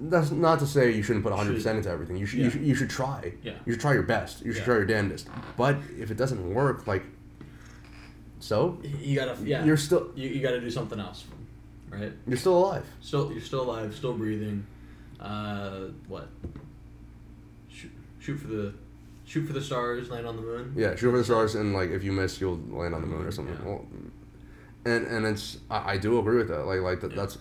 [0.00, 2.16] That's not to say you shouldn't put 100% into everything.
[2.16, 2.44] You should, Yeah.
[2.46, 3.34] you should you should try.
[3.42, 3.52] Yeah.
[3.66, 4.42] You should try your best.
[4.44, 4.64] You should Yeah.
[4.64, 5.28] try your damnedest.
[5.58, 7.04] But if it doesn't work, like
[8.40, 9.36] so, You gotta.
[9.44, 9.64] Yeah.
[9.66, 11.24] you're still you, you gotta do something else,
[11.90, 12.12] right?
[12.26, 12.84] you're still alive.
[13.02, 14.66] Still, you're still alive, still breathing.
[15.20, 16.28] Uh, what?
[17.68, 18.74] Shoot, shoot for the,
[19.24, 20.74] shoot for the stars, land on the moon.
[20.76, 23.24] Yeah, shoot for the stars and like if you miss, you'll land on the moon
[23.24, 23.56] or something.
[23.60, 23.68] Yeah.
[23.68, 23.86] Well,
[24.84, 26.66] and and it's I, I do agree with that.
[26.66, 27.16] Like like that, Yeah.
[27.18, 27.38] that's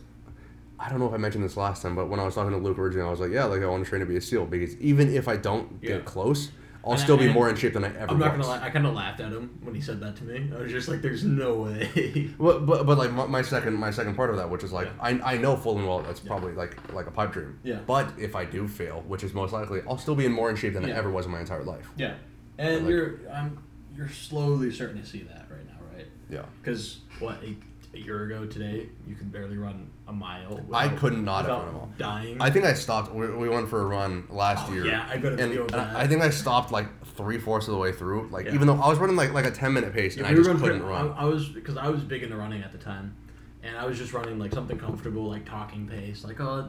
[0.79, 2.57] I don't know if I mentioned this last time, but when I was talking to
[2.57, 4.47] Luke originally, I was like, yeah, like I want to train to be a SEAL
[4.47, 5.89] because even if I don't Yeah.
[5.97, 6.49] get close,
[6.83, 8.47] I'll And I- still be more in shape than I ever I'm not was.
[8.47, 8.65] gonna lie.
[8.67, 10.49] I kind of laughed at him when he said that to me.
[10.55, 13.91] I was just like, "There's no way." But, but, but like my, my second my
[13.91, 15.19] second part of that, which is like Yeah.
[15.23, 16.27] I, I know full and well that's Yeah.
[16.29, 17.59] probably like like a pipe dream.
[17.63, 17.79] Yeah.
[17.85, 20.55] But if I do fail, which is most likely, I'll still be in more in
[20.55, 21.87] shape than I ever was in my entire life.
[21.97, 22.15] yeah,
[22.57, 23.57] and Like- you're I'm
[23.95, 26.07] you're slowly starting to see that right now, right?
[26.29, 26.45] Yeah.
[26.63, 27.55] Because what a,
[27.95, 30.59] a year ago today, you could barely run a mile.
[30.73, 31.91] I could not have run a mile.
[31.97, 32.41] Dying.
[32.41, 33.13] I think I stopped.
[33.13, 34.85] We, we went for a run last Oh, year.
[34.85, 35.95] yeah, I got a and video that.
[35.95, 38.27] I think I stopped like three fourths of the way through.
[38.29, 38.53] Like Yeah.
[38.53, 40.43] even though I was running like like a ten minute pace Yeah, and we I
[40.43, 41.11] just couldn't pretty- run.
[41.13, 43.15] I, I was because I was big into running at the time,
[43.63, 46.67] and I was just running like something comfortable, like talking pace, like uh,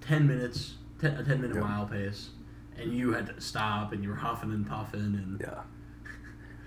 [0.00, 1.62] ten minutes, ten, a ten minute Yeah.
[1.62, 2.30] mile pace,
[2.78, 5.62] and you had to stop, and you were huffing and puffing, and yeah.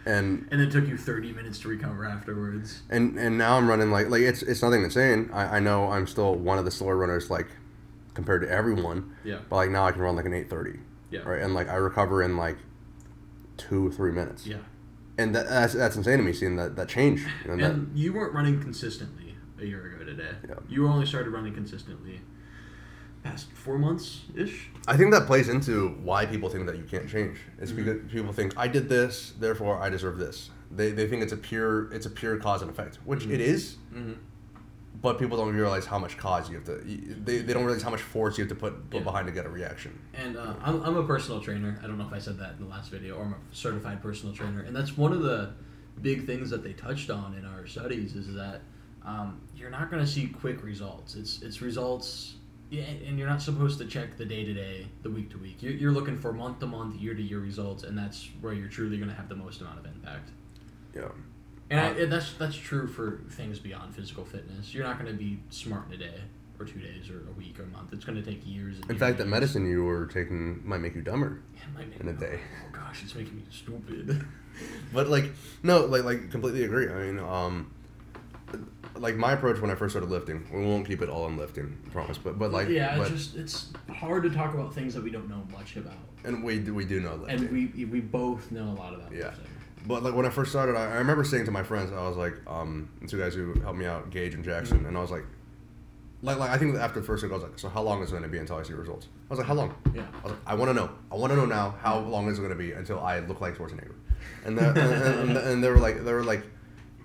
[0.06, 2.82] And and it took you thirty minutes to recover afterwards.
[2.90, 5.30] and and now I'm running like like it's it's nothing insane.
[5.32, 7.48] I, I know I'm still one of the slower runners like
[8.14, 10.80] compared to everyone, Yeah, but like now I can run like an eight thirty.
[11.12, 12.58] yeah, Right, and like I recover in like
[13.58, 14.48] two three minutes.
[14.48, 14.58] yeah.
[15.18, 17.22] and that, that's that's insane to me seeing that that change.
[17.46, 20.32] You know, that, And you weren't running consistently a year ago today.
[20.50, 20.56] Yeah.
[20.68, 22.22] You only started running consistently
[23.23, 24.69] past four months ish.
[24.88, 27.38] I think that plays into why people think that you can't change.
[27.60, 27.75] It's Mhm.
[27.77, 30.49] because people think I did this, therefore I deserve this.
[30.71, 33.31] They, they think it's a pure it's a pure cause and effect, which Mhm.
[33.31, 33.77] it is.
[33.93, 34.13] Mm-hmm.
[35.01, 36.75] But people don't realize how much cause you have to.
[36.77, 39.03] They, they don't realize how much force you have to put put Yeah.
[39.03, 39.97] behind to get a reaction.
[40.13, 41.79] And uh, I'm, I'm a personal trainer.
[41.84, 44.01] I don't know if I said that in the last video, or I'm a certified
[44.01, 44.62] personal trainer.
[44.62, 45.53] And that's one of the
[46.01, 48.62] big things that they touched on in our studies is that
[49.03, 51.15] um, you're not going to see quick results.
[51.15, 52.36] It's it's results,
[52.71, 55.62] yeah, and you're not supposed to check the day to day, the week to week.
[55.62, 58.69] You're, you're looking for month to month, year to year results, and that's where you're
[58.69, 60.29] truly going to have the most amount of impact.
[60.95, 61.10] Yeah.
[61.69, 64.73] And, I, Uh, and that's that's true for things beyond physical fitness.
[64.73, 66.21] You're not going to be smart in a day
[66.57, 67.91] or two days or a week or a month.
[67.91, 68.77] It's going to take years.
[68.77, 71.41] And In fact, that medicine you were taking might make you dumber.
[71.53, 72.39] Yeah, it might make in a day.
[72.65, 74.25] Oh gosh, it's making me stupid.
[74.93, 75.31] But like
[75.63, 76.89] no, like like completely agree.
[76.89, 77.71] I mean, um,
[79.02, 81.78] like my approach when I first started lifting, we won't keep it all on lifting,
[81.86, 82.18] I promise.
[82.18, 85.10] But but like yeah, but, it's just it's hard to talk about things that we
[85.10, 87.40] don't know much about, and we do we do know lifting.
[87.48, 89.26] and we we both know a lot about Yeah.
[89.26, 89.46] lifting.
[89.88, 92.16] But like when I first started, I, I remember saying to my friends, I was
[92.16, 94.90] like, um, two guys who helped me out, Gage and Jackson, Mhm.
[94.90, 95.26] and I was like,
[96.22, 98.10] like, like I think after the first week, I was like, so how long is
[98.10, 99.08] it going to be until I see results?
[99.28, 99.74] I was like, how long?
[99.96, 100.04] Yeah.
[100.20, 100.90] I was like, I want to know.
[101.12, 103.42] I want to know now how long is it going to be until I look
[103.42, 103.96] like Schwarzenegger?
[104.46, 106.44] And, the, and, and, and they were like, they were like,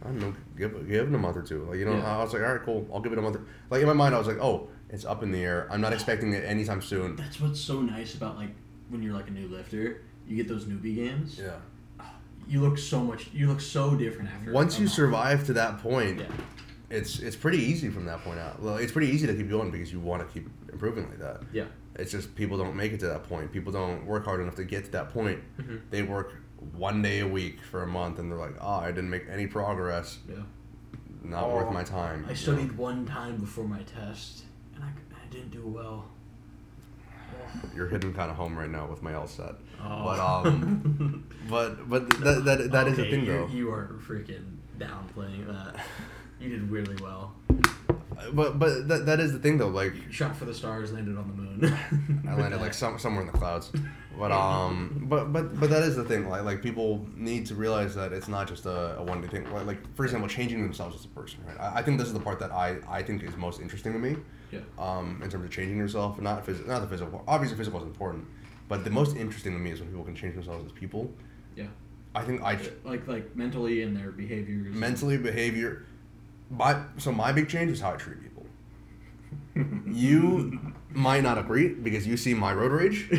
[0.02, 1.64] I don't know, give give it a month or two.
[1.64, 2.18] Like you know, Yeah.
[2.18, 3.38] I was like, all right, cool, I'll give it a month.
[3.70, 5.66] Like in my mind, I was like, oh, it's up in the air.
[5.70, 7.16] I'm not expecting it anytime soon.
[7.16, 8.50] That's what's so nice about like
[8.88, 11.38] when you're like a new lifter, you get those newbie games.
[11.42, 11.56] Yeah.
[12.48, 13.28] You look so much.
[13.32, 14.52] You look so different after.
[14.52, 16.26] Once you survive to that point, Yeah.
[16.90, 18.62] it's it's pretty easy from that point out.
[18.62, 21.40] Well, it's pretty easy to keep going because you want to keep improving like that.
[21.52, 21.64] Yeah.
[21.96, 23.50] It's just people don't make it to that point.
[23.50, 25.40] People don't work hard enough to get to that point.
[25.58, 25.80] Mhm.
[25.90, 26.34] They work
[26.74, 29.46] one day a week for a month, and they're like, "Oh, I didn't make any
[29.46, 30.18] progress.
[30.28, 30.36] Yeah.
[31.22, 32.82] Not Oh, worth my time." I studied know?
[32.82, 36.04] one time before my test, and I, I didn't do well.
[37.34, 37.68] Oh.
[37.74, 39.56] You're hitting kind of home right now with my LSAT.
[39.82, 40.04] Oh.
[40.04, 43.48] But um, but but that that, that is the Okay, thing though.
[43.48, 45.84] You are freaking downplaying that.
[46.40, 47.34] You did really well.
[48.32, 49.68] But but that, that is the thing though.
[49.68, 52.24] Like Shot for the stars, landed on the moon.
[52.28, 53.70] I landed like some, somewhere in the clouds.
[54.18, 56.28] But um, but but but that is the thing.
[56.28, 59.52] Like like people need to realize that it's not just a, a one day thing.
[59.52, 61.40] Like, like for example, changing themselves as a person.
[61.46, 61.60] Right.
[61.60, 63.98] I, I think this is the part that I I think is most interesting to
[63.98, 64.16] me.
[64.50, 64.60] Yeah.
[64.78, 67.22] Um, in terms of changing yourself, not phys- not the physical.
[67.28, 68.24] Obviously, physical is important,
[68.68, 71.12] but the most interesting to me is when people can change themselves as people.
[71.54, 71.66] Yeah.
[72.14, 74.74] I think I like like mentally and their behaviors.
[74.74, 75.84] mentally behavior.
[76.50, 78.46] My so my big change is how I treat people.
[79.86, 83.10] you might not agree because you see my road rage.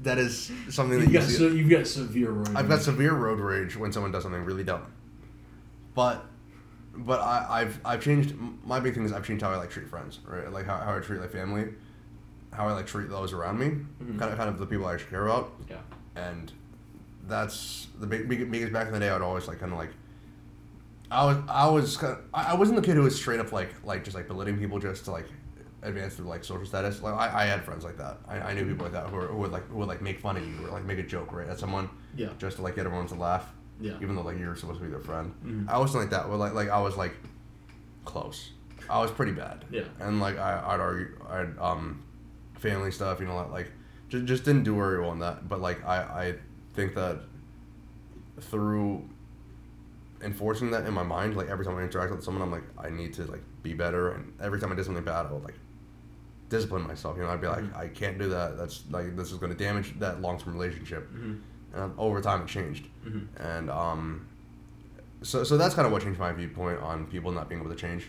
[0.00, 2.48] That is something that You've you got you've got severe road.
[2.56, 2.82] I've got rage.
[2.82, 4.82] severe road rage when someone does something really dumb.
[5.94, 6.24] But,
[6.94, 8.34] but I, I've I've changed.
[8.64, 10.50] My big thing is I've changed how I like treat friends, right?
[10.50, 11.68] Like how, how I treat like family,
[12.52, 13.66] how I like treat those around me,
[14.02, 14.18] Mhm.
[14.18, 15.76] kind of kind of the people I actually care about, Yeah.
[16.16, 16.50] and
[17.28, 19.08] that's the big, big biggest back in the day.
[19.10, 19.90] I'd always like kind of like.
[21.12, 23.70] I was I was kind of, I wasn't the kid who was straight up like
[23.84, 25.26] like just like belittling people just to like
[25.82, 27.02] advance through like social status.
[27.02, 28.18] Like I, I had friends like that.
[28.28, 30.20] I, I knew people like that who, were, who would like who would like make
[30.20, 32.28] fun of you or like make a joke right at someone Yeah.
[32.38, 33.94] just to like get everyone to laugh, Yeah.
[34.00, 35.34] even though like you're supposed to be their friend.
[35.44, 35.68] Mhm.
[35.68, 36.28] I wasn't like that.
[36.28, 37.14] But like like I was like
[38.04, 38.50] close.
[38.88, 39.64] I was pretty bad.
[39.70, 39.82] Yeah.
[40.00, 42.02] And like I I'd argue I'd um
[42.58, 43.70] family stuff you know like
[44.08, 45.48] just just didn't do very well in that.
[45.48, 46.34] But like I I
[46.74, 47.20] think that
[48.40, 49.08] through
[50.22, 52.90] enforcing that in my mind, like every time I interact with someone, I'm like I
[52.90, 54.12] need to like be better.
[54.12, 55.58] And every time I did something bad, I would like
[56.48, 57.16] discipline myself.
[57.16, 57.76] You know, I'd be like Mhm.
[57.76, 58.56] I can't do that.
[58.58, 61.10] That's like this is going to damage that long term relationship.
[61.12, 61.40] Mhm.
[61.74, 63.26] And over time, it changed Mhm.
[63.38, 64.26] and um,
[65.22, 67.76] so so that's kind of what changed my viewpoint on people not being able to
[67.76, 68.08] change,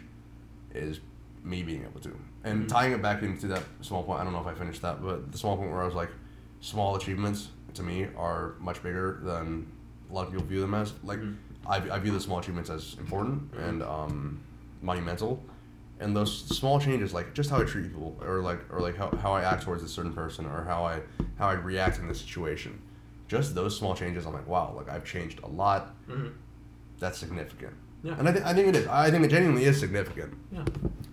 [0.74, 1.00] is
[1.44, 2.68] me being able to, and Mhm.
[2.70, 4.20] tying it back into that small point.
[4.22, 6.10] I don't know if I finished that, but the small point where I was like,
[6.62, 9.68] small achievements to me are much bigger than
[10.10, 10.94] a lot of people view them as.
[11.04, 11.36] Like Mhm.
[11.66, 14.42] I, I view the small achievements as important and um,
[14.82, 15.44] monumental.
[16.00, 19.10] And those small changes, like just how I treat people, or like, or like how,
[19.22, 21.00] how I act towards a certain person, or how I
[21.38, 22.82] how I react in this situation,
[23.30, 25.94] just those small changes, I'm like, wow, like I've changed a lot.
[26.10, 26.34] Mhm.
[27.00, 27.74] That's significant.
[28.04, 28.16] Yeah.
[28.20, 28.88] And I, th- I think it is.
[28.88, 30.34] I think it genuinely is significant.
[30.52, 30.66] Yeah.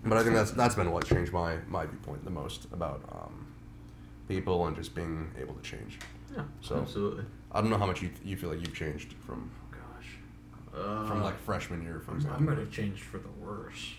[0.03, 3.47] But I think that's that's been what changed my my viewpoint the most about um,
[4.27, 5.99] people and just being able to change.
[6.35, 6.43] Yeah.
[6.59, 7.23] So- absolutely.
[7.53, 9.49] I don't know how much you you feel like you've changed from.
[10.75, 12.39] Uh, from like freshman year, for example.
[12.39, 13.93] I might have changed for the worse.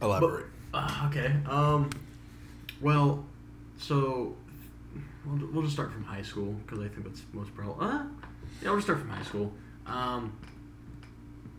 [0.00, 0.46] Elaborate.
[0.72, 1.34] Uh, okay.
[1.48, 1.90] Um.
[2.80, 3.24] Well,
[3.76, 4.34] so
[5.26, 7.86] we'll, we'll just start from high school because I think that's most probably.
[7.86, 8.04] Uh,
[8.62, 9.52] yeah, we'll just start from high school.
[9.86, 10.36] Um.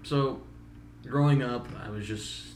[0.03, 0.41] So,
[1.07, 2.55] growing up, I was just,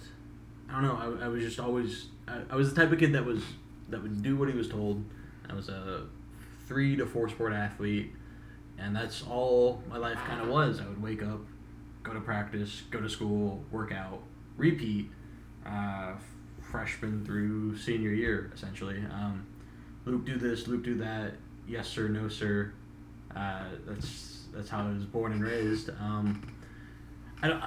[0.70, 3.14] I don't know, I, I was just always, I, I was the type of kid
[3.14, 3.42] that was
[3.88, 5.06] that would do what he was told.
[5.50, 6.04] I was a
[6.68, 8.14] three to four sport athlete,
[8.80, 10.80] and that's all my life kind of was.
[10.80, 11.42] I would wake up,
[12.04, 14.22] go to practice, go to school, work out,
[14.56, 15.10] repeat,
[15.66, 16.14] uh,
[16.62, 18.98] freshman through senior year, essentially.
[19.12, 19.46] Um,
[20.06, 20.68] Luke, do this.
[20.68, 21.34] Luke, do that.
[21.68, 22.08] Yes, sir.
[22.08, 22.74] No, sir.
[23.36, 25.90] Uh, that's that's how I was born and raised.
[25.90, 26.42] Um,
[27.42, 27.64] I don't,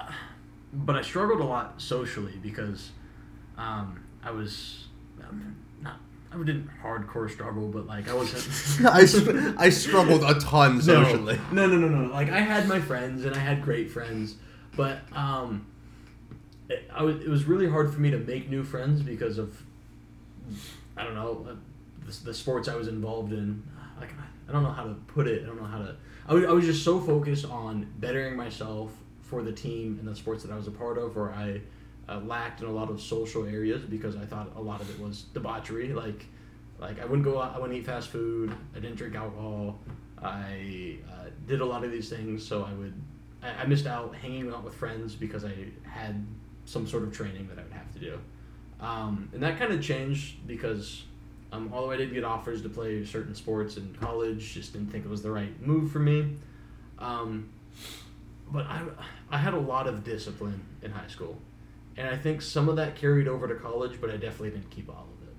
[0.73, 2.91] but I struggled a lot socially because
[3.57, 4.87] um, I was.
[6.33, 8.85] I didn't hardcore struggle, but like I wasn't.
[8.93, 11.39] I, str- I struggled a ton socially.
[11.51, 12.13] No, no, no, no, no.
[12.13, 14.35] Like I had my friends and I had great friends,
[14.77, 15.65] but um,
[16.69, 19.61] it, I was, it was really hard for me to make new friends because of
[20.95, 21.55] I don't know uh,
[22.05, 23.63] the, the sports I was involved in.
[23.99, 24.11] Like
[24.47, 25.43] I don't know how to put it.
[25.43, 25.95] I don't know how to.
[26.27, 28.91] I was, I was just so focused on bettering myself
[29.21, 31.61] for the team and the sports that I was a part of, where I
[32.11, 34.99] uh, lacked in a lot of social areas because I thought a lot of it
[34.99, 35.93] was debauchery.
[35.93, 36.25] Like,
[36.79, 37.55] like I wouldn't go out.
[37.55, 38.53] I wouldn't eat fast food.
[38.75, 39.79] I didn't drink alcohol.
[40.21, 42.93] I uh, did a lot of these things, so I would.
[43.41, 46.25] I, I missed out hanging out with friends because I had
[46.65, 48.19] some sort of training that I would have to do,
[48.79, 51.03] um, and that kind of changed because
[51.51, 55.05] um, although I did get offers to play certain sports in college, just didn't think
[55.05, 56.37] it was the right move for me.
[56.99, 57.49] Um,
[58.51, 58.83] but I,
[59.29, 61.37] I had a lot of discipline in high school,
[61.97, 64.89] and I think some of that carried over to college, but I definitely didn't keep
[64.89, 65.33] all of it.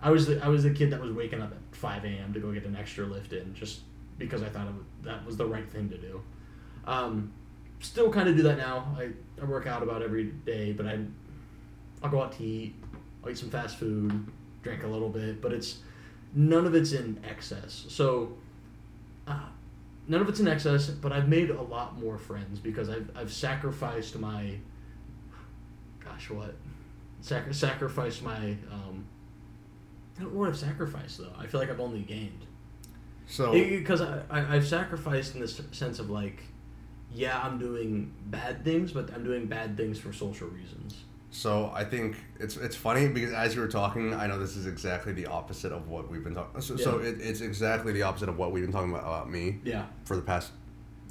[0.00, 2.32] I was the, I was the kid that was waking up at five a.m.
[2.34, 3.80] to go get an extra lift in just
[4.18, 6.20] because I thought was, that was the right thing to do.
[6.86, 7.32] Um,
[7.80, 8.94] still kind of do that now.
[8.98, 10.98] I, I work out about every day, but I
[12.02, 12.74] I'll go out to eat.
[13.22, 14.26] I'll eat some fast food,
[14.62, 15.78] drink a little bit, but it's
[16.34, 17.86] none of it's in excess.
[17.88, 18.36] So
[19.26, 19.46] uh,
[20.06, 23.32] none of it's in excess, but I've made a lot more friends because I've I've
[23.32, 24.54] sacrificed my
[26.18, 26.54] gosh what
[27.20, 29.04] sacrificed my um,
[30.18, 31.32] I don't know what I've sacrificed though.
[31.38, 32.44] I feel like I've only gained
[33.26, 36.42] So because I, I I've sacrificed in this sense of like
[37.12, 41.04] yeah, I'm doing bad things, but I'm doing bad things for social reasons.
[41.30, 44.66] So I think it's it's funny because as you were talking, I know this is
[44.66, 46.60] exactly the opposite of what we've been talking.
[46.60, 49.58] So, so it, it's exactly the opposite of what we've been talking about, about me
[49.64, 50.52] Yeah, for the past.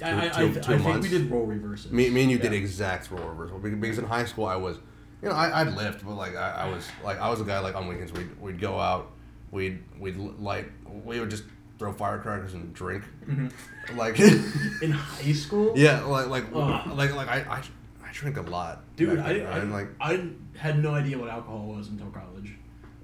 [0.02, 1.08] I, Two- I, I, two- th- two I think months.
[1.10, 1.90] we did role reverses.
[1.92, 4.78] Me, me and you did exact role reversal because in high school I was,
[5.22, 7.58] you know, I, I'd lift, but like I, I was like I was a guy
[7.60, 9.10] like on weekends we'd we'd go out,
[9.50, 10.70] we'd we'd like
[11.04, 11.44] we would just
[11.78, 13.52] throw firecrackers and drink, Mhm.
[13.96, 14.18] like
[14.82, 15.72] in high school.
[15.76, 16.86] yeah, like like Ugh.
[16.96, 17.62] like like I, I
[18.08, 19.58] I drink a lot, Dude, I, I?
[19.58, 19.88] And, like.
[20.00, 22.52] I had no idea what alcohol was until college.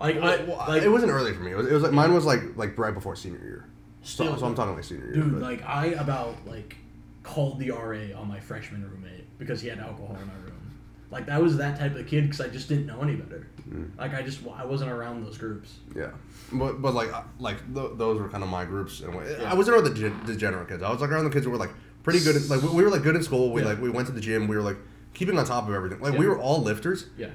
[0.01, 1.53] Like, Well, I, well, like it wasn't early for me.
[1.53, 3.69] It was, it was like mine was like like right before senior year.
[4.03, 5.15] So, Still, so I'm talking like senior year.
[5.15, 6.77] dude, but- like I about like
[7.23, 10.44] called the RA on my freshman roommate because he had alcohol in our room.
[11.15, 13.47] Like that was that type of kid because I just didn't know any better.
[13.71, 13.97] Mm.
[13.97, 15.75] Like I just I wasn't around those groups.
[15.97, 16.11] yeah,
[16.53, 19.01] but but like uh, like th- those were kind of my groups.
[19.01, 19.51] And Yeah.
[19.51, 20.83] I wasn't around the ge- degenerate kids.
[20.83, 21.71] I was like around the kids who were like
[22.03, 22.35] pretty good.
[22.37, 23.53] At, like we, we were like good in school.
[23.53, 23.69] We Yeah.
[23.69, 24.49] like we went to the gym.
[24.49, 24.77] We were like
[25.15, 26.01] keeping on top of everything.
[26.01, 27.07] Like we were all lifters.
[27.17, 27.29] Yeah.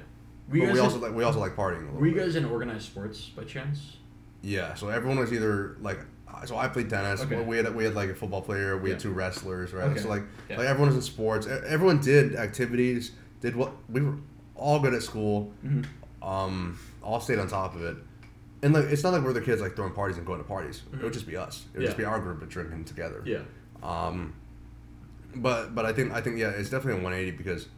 [0.48, 2.24] But we also in, like we also like partying a little were you bit.
[2.26, 3.96] guys in organized sports by chance?
[4.42, 6.00] Yeah, so everyone was either like,
[6.44, 7.20] so I played tennis.
[7.22, 7.40] Okay.
[7.42, 8.76] We had we had like a football player.
[8.76, 9.88] We had two wrestlers, right?
[9.90, 10.00] Okay.
[10.00, 10.58] So like Yeah.
[10.58, 11.46] like everyone was in sports.
[11.46, 13.12] Everyone did activities.
[13.40, 14.16] Did what we were
[14.54, 15.52] all good at school.
[15.64, 16.28] Mm-hmm.
[16.28, 17.96] Um, all stayed on top of it.
[18.62, 20.82] And like it's not like we're the kids like throwing parties and going to parties.
[20.92, 21.02] It Mhm.
[21.04, 21.64] would just be us.
[21.72, 23.22] It would just be our group of drinking together.
[23.24, 23.38] Yeah.
[23.82, 24.34] Um,
[25.34, 27.68] but but I think I think yeah, it's definitely a 180 because,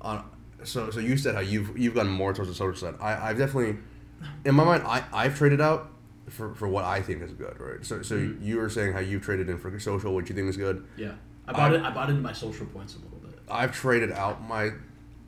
[0.00, 0.24] on
[0.64, 2.98] so so you said how you've you've gotten more towards the social side.
[3.00, 3.78] I I've definitely,
[4.44, 5.90] in my mind, I I've traded out
[6.28, 7.84] for, for what I think is good, right?
[7.84, 8.42] So so Mhm.
[8.42, 10.84] you were saying how you've traded in for social, what you think is good.
[10.96, 11.12] Yeah.
[11.46, 11.82] I bought I- it.
[11.82, 13.38] I bought into my social points a little bit.
[13.48, 14.72] I've traded out my,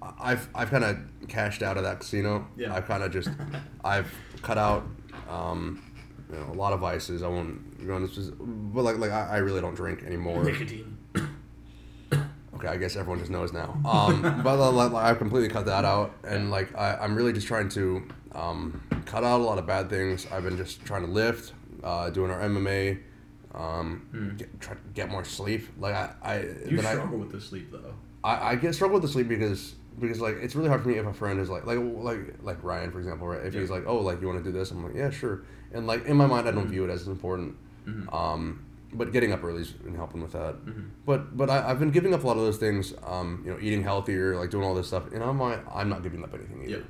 [0.01, 0.97] I've I've kind of
[1.29, 2.47] cashed out of that casino.
[2.57, 2.75] Yeah.
[2.75, 3.31] I've kind of just,
[3.85, 4.85] I've cut out,
[5.29, 5.83] um,
[6.31, 7.23] you know, a lot of vices.
[7.23, 10.43] I won't go into this, but like like I, I really don't drink anymore.
[10.45, 10.97] Nicotine.
[12.55, 13.81] Okay, I guess everyone just knows now.
[13.89, 17.69] Um, but like, I've completely cut that out, and like I, I'm really just trying
[17.71, 20.27] to um, cut out a lot of bad things.
[20.33, 21.53] I've been just trying to lift,
[21.85, 22.99] uh, doing our MMA,
[23.55, 24.37] um, Hmm.
[24.37, 25.69] get, try to get more sleep.
[25.79, 27.95] Like I, I You then I- struggle with the sleep though.
[28.25, 30.97] I, I get struggle with the sleep because because like it's really hard for me
[30.97, 33.85] if a friend is like like like like Ryan for example right if he's like
[33.87, 36.27] oh like you want to do this I'm like yeah sure and like in my
[36.27, 36.71] mind I don't Mhm.
[36.71, 37.57] view it as important
[37.87, 38.13] Mhm.
[38.15, 40.85] um but getting up early and helping with that Mhm.
[41.05, 43.59] but but I, I've been giving up a lot of those things um you know
[43.61, 46.63] eating healthier like doing all this stuff and I'm like I'm not giving up anything
[46.63, 46.85] either Yeah.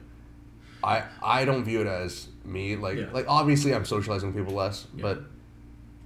[0.85, 3.07] I I don't view it as me like Yeah.
[3.13, 5.03] like obviously I'm socializing with people less Yeah.
[5.03, 5.23] but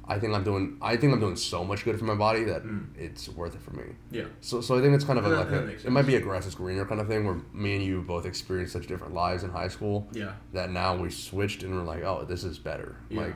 [0.07, 2.65] I think I'm doing I think I'm doing so much good for my body that
[2.65, 2.87] Mm.
[2.99, 3.85] it's worth it for me.
[4.11, 4.25] Yeah.
[4.41, 6.17] So, so I think it's kind of a, That- like that a, it might be
[6.17, 9.15] a grass is greener kind of thing where me and you both experienced such different
[9.15, 10.33] lives in high school Yeah.
[10.53, 12.97] that now we switched and we're like, oh, this is better.
[13.11, 13.21] Yeah.
[13.23, 13.35] Like,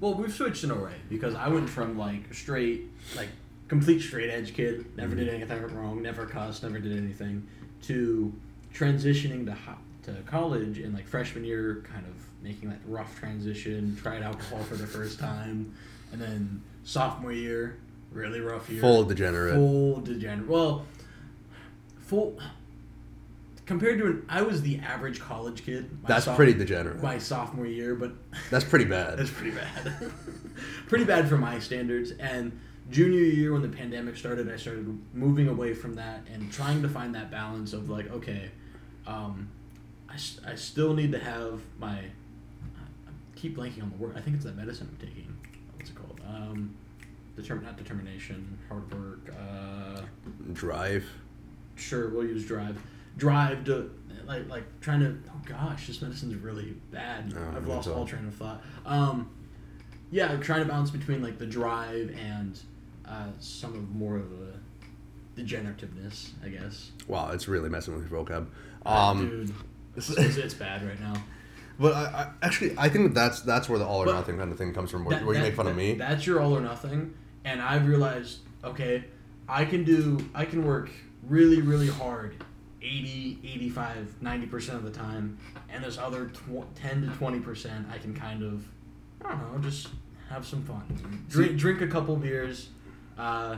[0.00, 3.28] Well, we've switched in a way because I went from like straight, like
[3.68, 7.46] complete straight edge kid, never did anything wrong, never cussed, never did anything,
[7.82, 8.32] to
[8.72, 13.96] transitioning to ho- to college in like freshman year, kind of making that rough transition,
[14.00, 15.74] tried alcohol for the first time,
[16.12, 17.78] and then sophomore year,
[18.12, 19.54] really rough year, full degenerate.
[19.54, 20.48] full degenerate.
[20.48, 20.86] Well,
[22.00, 22.38] full
[23.66, 25.90] compared to an, I was the average college kid.
[26.06, 27.02] That's soph- pretty degenerate.
[27.02, 28.12] My sophomore year, but
[28.50, 29.18] That's pretty bad.
[29.18, 30.12] that's pretty bad.
[30.88, 32.12] pretty bad for my standards.
[32.12, 32.58] And
[32.90, 36.88] junior year, when the pandemic started, I started moving away from that and trying to
[36.88, 38.50] find that balance of like, okay,
[39.06, 39.48] um,
[40.08, 40.14] I,
[40.46, 41.98] I still need to have my.
[41.98, 44.14] I keep blanking on the word.
[44.16, 45.35] I think it's that medicine I'm taking.
[46.26, 46.50] What's it called?
[46.52, 46.74] Um,
[47.38, 49.34] determ- not determination, hard work.
[49.38, 50.00] Uh,
[50.52, 51.04] Drive.
[51.76, 52.78] sure, we'll use drive.
[53.16, 53.90] Drive to
[54.26, 55.16] like like trying to.
[55.30, 57.32] Oh gosh, this medicine's really bad.
[57.36, 58.62] Oh, I've lost all train of thought.
[58.84, 59.30] Um,
[60.10, 62.58] yeah, I'm trying to balance between like the drive and
[63.06, 66.90] uh, some of more of the degenerativeness, I guess.
[67.08, 68.46] Wow, it's really messing with your vocab.
[68.84, 69.54] Uh, Um, dude,
[69.96, 71.14] it's, it's, it's bad right now.
[71.78, 74.50] But I, I actually I think that's that's where the all or But- nothing kind
[74.52, 75.94] of thing comes from, where, That- where you that- make fun of me.
[75.94, 79.04] That's your all or nothing, and I've realized okay,
[79.48, 80.90] I can do I can work
[81.22, 82.36] really really hard
[82.82, 88.14] 80 85 90% of the time and this other tw- 10 to 20% I can
[88.14, 88.64] kind of
[89.24, 89.88] I don't know just
[90.28, 92.68] have some fun drink drink a couple beers
[93.18, 93.56] uh,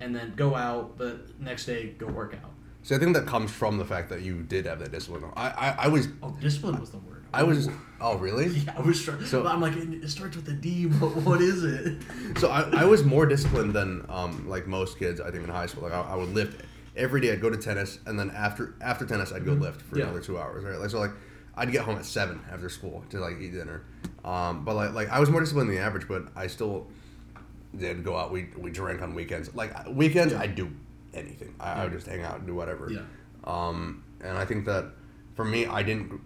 [0.00, 2.50] and then go out but next day go work out
[2.82, 5.24] See, I think that comes from the fact that you did have that discipline.
[5.36, 7.68] I I, I was oh discipline was the word I was
[8.00, 8.46] oh really?
[8.60, 11.64] yeah I was trying So- I'm like it starts with a D but what is
[11.64, 11.98] it
[12.38, 15.66] So I, I was more disciplined than um, like most kids I think in high
[15.66, 15.82] school.
[15.84, 16.62] Like I, I would lift
[16.96, 17.32] every day.
[17.32, 19.60] I'd go to tennis, and then after after tennis, I'd go Mhm.
[19.60, 20.04] lift for Yeah.
[20.04, 20.64] another two hours.
[20.64, 21.12] Right, like so like
[21.56, 23.82] I'd get home at seven after school to like eat dinner.
[24.24, 26.86] Um, but like like I was more disciplined than the average, but I still
[27.76, 28.32] did go out.
[28.32, 29.54] We we drank on weekends.
[29.54, 30.40] Like weekends, Yeah.
[30.40, 30.70] I do
[31.14, 31.54] anything.
[31.60, 32.90] I, I would just hang out and do whatever.
[32.90, 33.00] Yeah.
[33.44, 34.86] Um, and I think that
[35.36, 36.20] for me, I didn't.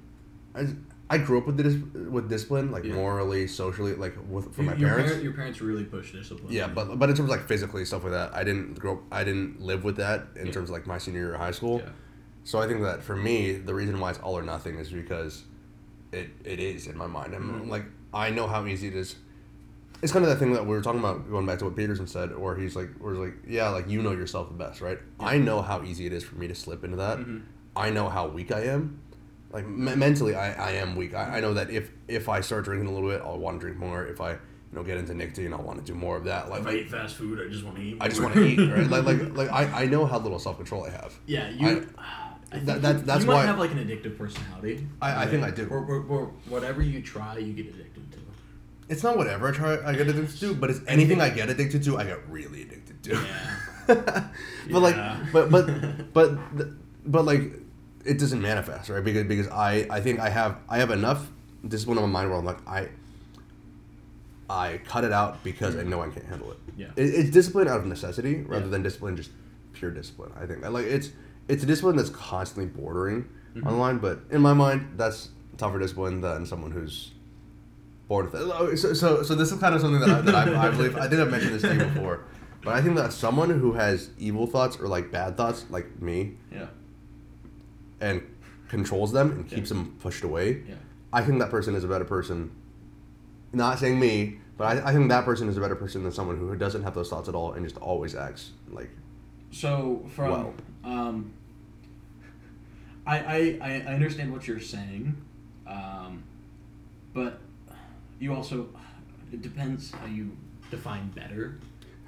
[0.55, 0.67] I,
[1.13, 1.77] I grew up with dis-
[2.11, 2.95] with discipline, like Yeah.
[2.95, 5.11] morally, socially, like with from my your, parents.
[5.11, 6.51] parent- your parents really pushed discipline.
[6.51, 8.95] Yeah, but but in terms of like physically stuff like that, I didn't grow.
[8.95, 10.53] up I didn't live with that in Yeah.
[10.53, 11.81] terms of like my senior year of high school.
[11.85, 11.91] Yeah.
[12.45, 15.45] So I think that for me, the reason why it's all or nothing is because
[16.13, 17.35] it it is in my mind.
[17.35, 17.69] I'm Mhm.
[17.69, 17.85] like
[18.15, 19.17] I know how easy it is.
[20.03, 22.07] It's kind of that thing that we were talking about going back to what Peterson
[22.09, 24.99] said, where he's like, where he's like, yeah, like you know yourself the best, right?
[25.21, 27.19] I know how easy it is for me to slip into that.
[27.19, 27.43] Mhm.
[27.77, 28.99] I know how weak I am.
[29.53, 31.15] Like me- mentally, I, I am weak.
[31.15, 33.67] I, I know that if if I start drinking a little bit, I'll want to
[33.67, 34.05] drink more.
[34.07, 34.39] If I you
[34.73, 36.49] know get into nicotine, I'll want to do more of that.
[36.49, 37.97] Like If I eat fast food, I just want to eat.
[38.01, 38.87] I just want to eat, right?
[38.89, 41.15] Like like like I, I know how little self control I have.
[41.27, 41.67] Yeah, you.
[41.99, 44.87] I, think that- that- that's you might why- have like an addictive personality.
[45.01, 45.67] I- I think I do.
[45.69, 48.19] Or, or, or whatever you try, you get addicted to.
[48.89, 51.83] It's not whatever I try I get addicted to, but it's anything I get addicted
[51.85, 53.15] to, I get really addicted to.
[53.15, 53.51] Yeah.
[53.87, 54.33] but
[54.69, 54.79] Yeah.
[54.79, 56.39] like, but but but
[57.07, 57.53] but like,
[58.05, 61.29] it doesn't manifest right because because I I think I have I have enough
[61.67, 62.89] discipline on my mind where I'm like I.
[64.51, 66.59] I cut it out because I know I can't handle it.
[66.77, 66.89] Yeah.
[66.97, 68.71] It, it's discipline out of necessity rather Yeah.
[68.73, 69.31] than discipline just
[69.73, 70.33] pure discipline.
[70.39, 71.11] I think like it's
[71.49, 73.67] it's a discipline that's constantly bordering Mhm.
[73.67, 77.13] on the line, but in my mind, that's tougher discipline than someone who's
[78.09, 78.41] born with it.
[78.45, 80.97] Oh, So, so, so this is kind of something that I, that I, I believe.
[80.97, 82.21] I think I've mentioned this to you before,
[82.63, 86.37] but I think that someone who has evil thoughts or like bad thoughts, like me,
[86.51, 86.67] Yeah.
[88.03, 88.21] And
[88.69, 89.57] controls them and Yeah.
[89.57, 90.75] keeps them pushed away, Yeah.
[91.13, 92.51] I think that person is a better person.
[93.53, 96.37] Not saying me, but I, I think that person is a better person than someone
[96.39, 98.91] who doesn't have those thoughts at all and just always acts like.
[99.51, 100.55] So from Well.
[100.85, 101.33] um,
[103.07, 105.17] I, I I I understand what you're saying,
[105.67, 106.23] um,
[107.13, 107.41] but
[108.21, 108.69] you also
[109.33, 110.37] it depends how you
[110.71, 111.59] define better.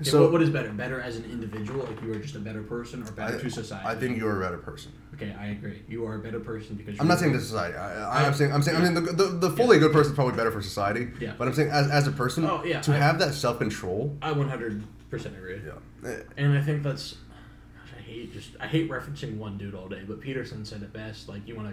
[0.05, 0.71] Okay, So- what, what is better?
[0.71, 3.51] Better as an individual, like you are just a better person, or better I, to
[3.51, 3.89] society?
[3.89, 4.93] I think you're a better person.
[5.15, 5.83] Okay, I agree.
[5.89, 7.77] You are a better person because I'm not saying to society.
[7.77, 10.35] I, I'm saying I'm saying I mean the, the, the fully good person is probably
[10.37, 11.09] better for society.
[11.21, 11.33] Yeah.
[11.39, 14.15] But I'm saying as, as a person, Oh, yeah, to I- have that self control.
[14.21, 15.61] I 100 percent agree.
[16.05, 16.17] Yeah.
[16.37, 20.03] And I think that's, gosh, I hate just I hate referencing one dude all day.
[20.07, 21.29] But Peterson said it best.
[21.29, 21.69] Like you want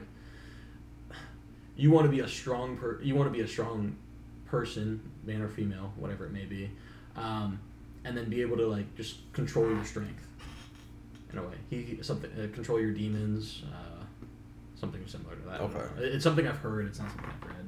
[1.09, 1.15] to,
[1.75, 3.97] you want to be a strong per, you want to be a strong
[4.45, 6.69] person, man or female, whatever it may be,
[7.15, 7.59] um,
[8.05, 10.27] and then be able to like just control your strength.
[11.31, 14.03] In a way, he something uh, control your demons, uh,
[14.75, 15.61] something similar to that.
[15.61, 15.79] Okay.
[16.07, 16.87] It's something I've heard.
[16.87, 17.65] It's not something I've read.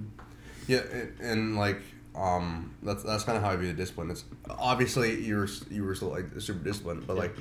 [0.68, 1.82] Yeah, and, and like
[2.16, 4.12] um, that's that's kind of how I view the discipline.
[4.12, 7.22] It's obviously you're you were still like super disciplined, but Yeah.
[7.22, 7.36] like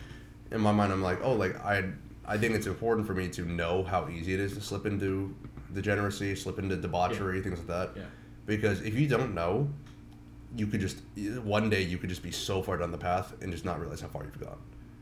[0.52, 1.90] in my mind, I'm like, oh, like I
[2.24, 5.34] I think it's important for me to know how easy it is to slip into
[5.74, 7.90] degeneracy, slip into debauchery, things like that.
[7.96, 8.02] Yeah.
[8.46, 9.68] Because if you don't know,
[10.56, 10.98] you could just
[11.42, 14.00] one day you could just be so far down the path and just not realize
[14.00, 14.58] how far you've gone.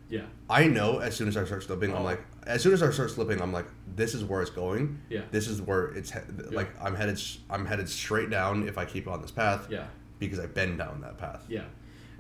[0.09, 0.23] Yeah.
[0.49, 2.05] I know as soon as I start slipping, I'm Oh.
[2.05, 5.01] like, as soon as I start slipping, I'm like, this is where it's going.
[5.09, 5.23] Yeah.
[5.31, 6.19] This is where it's he-
[6.51, 7.21] like I'm headed.
[7.49, 9.69] I'm headed straight down if I keep on this path.
[9.71, 9.87] Yeah.
[10.19, 11.45] Because I've been down that path.
[11.49, 11.65] Yeah.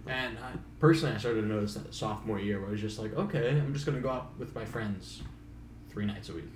[0.06, 3.12] And I, personally, I started to notice that sophomore year where I was just like,
[3.14, 5.22] okay, I'm just going to go out with my friends
[5.90, 6.54] three nights a week.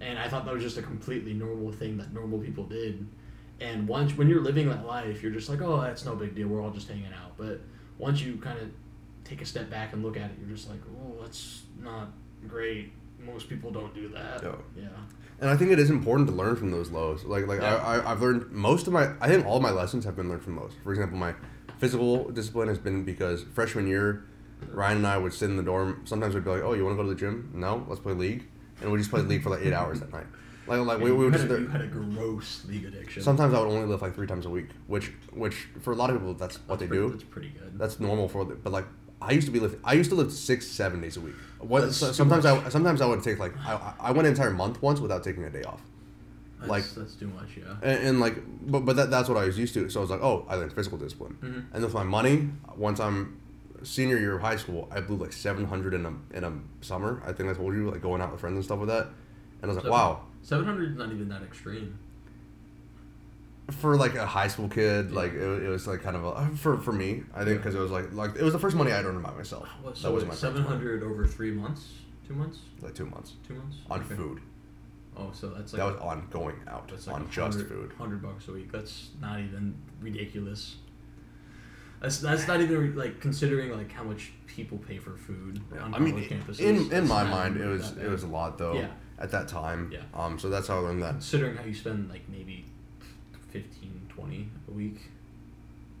[0.00, 3.06] And I thought that was just a completely normal thing that normal people did.
[3.60, 6.48] And once, when you're living that life, you're just like, oh, that's no big deal.
[6.48, 7.36] We're all just hanging out.
[7.36, 7.60] But
[7.98, 8.70] once you kind of
[9.24, 12.08] take a step back and look at it, you're just like, oh, that's not
[12.48, 12.92] great.
[13.18, 14.42] Most people don't do that.
[14.42, 14.52] Yeah.
[14.76, 14.88] Yeah.
[15.40, 17.24] And I think it is important to learn from those lows.
[17.24, 17.76] Like like Yeah.
[17.76, 19.10] I, I I've learned most of my.
[19.20, 20.72] I think all my lessons have been learned from those.
[20.82, 21.34] For example, my
[21.78, 24.24] physical discipline has been because freshman year,
[24.70, 26.02] Ryan and I would sit in the dorm.
[26.04, 27.50] Sometimes we'd be like, "Oh, you want to go to the gym?
[27.54, 28.48] No, let's play league."
[28.82, 30.26] And we just play league for like eight hours at night.
[30.70, 31.44] Like like we, we would just.
[31.46, 33.22] a, you had a gross league addiction.
[33.22, 36.10] Sometimes I would only lift like three times a week, which which for a lot
[36.10, 37.10] of people that's what That's they pretty- do.
[37.10, 37.78] That's pretty good.
[37.78, 38.86] That's normal for the, but like
[39.20, 39.76] I used to be lift.
[39.84, 41.34] I used to lift six seven days a week.
[41.58, 42.46] What so- sometimes.
[42.46, 45.44] I sometimes I would take like I I went an entire month once without taking
[45.44, 45.82] a day off.
[46.60, 47.76] That's, like- that's too much, yeah.
[47.82, 48.36] And, and like,
[48.70, 49.88] but but that, that's what I was used to.
[49.88, 51.36] So I was like, oh, I learned physical discipline.
[51.42, 51.64] Mhm.
[51.74, 53.40] And with my money, once I'm
[53.82, 56.52] senior year of high school, I blew like seven hundred in a in a
[56.82, 57.22] summer.
[57.26, 59.06] I think I told you, like going out with friends and stuff with that.
[59.62, 61.98] And I was like, Seven- wow, Seven hundred is not even that extreme.
[63.70, 65.16] for like a high school kid, Yeah.
[65.16, 67.22] like it, it was like kind of a for for me.
[67.34, 69.32] I think because it was like like it was the first money I'd earned by
[69.32, 69.68] myself.
[69.82, 71.86] What, that was my seven hundred over three months,
[72.26, 74.14] two months, like two months two months on Okay.
[74.16, 74.40] food.
[75.16, 77.92] Oh, so that's like that was on going out that's like on just food.
[77.96, 78.72] Hundred bucks a week.
[78.72, 80.76] That's not even ridiculous.
[82.00, 85.98] That's that's not even like considering like how much people pay for food on I
[86.00, 86.58] mean, campuses.
[86.60, 88.74] in in That's my mind, it was it was a lot though.
[88.74, 88.88] Yeah.
[89.20, 89.90] At that time.
[89.92, 90.00] Yeah.
[90.14, 90.38] Um.
[90.38, 91.12] So that's how I learned that.
[91.12, 92.64] considering how you spend like maybe
[93.52, 94.96] 15, 20 a week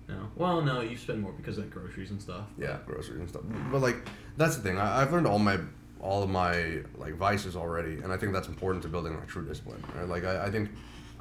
[0.08, 0.28] No.
[0.36, 2.44] Well, no, you spend more because of like groceries and stuff.
[2.58, 3.42] Yeah, groceries and stuff.
[3.70, 3.96] But like
[4.36, 4.78] that's the thing.
[4.78, 5.58] I, I've learned all my
[6.00, 9.44] all of my like vices already, and I think that's important to building like true
[9.44, 9.82] discipline.
[9.94, 10.08] Right?
[10.08, 10.70] Like I, I think.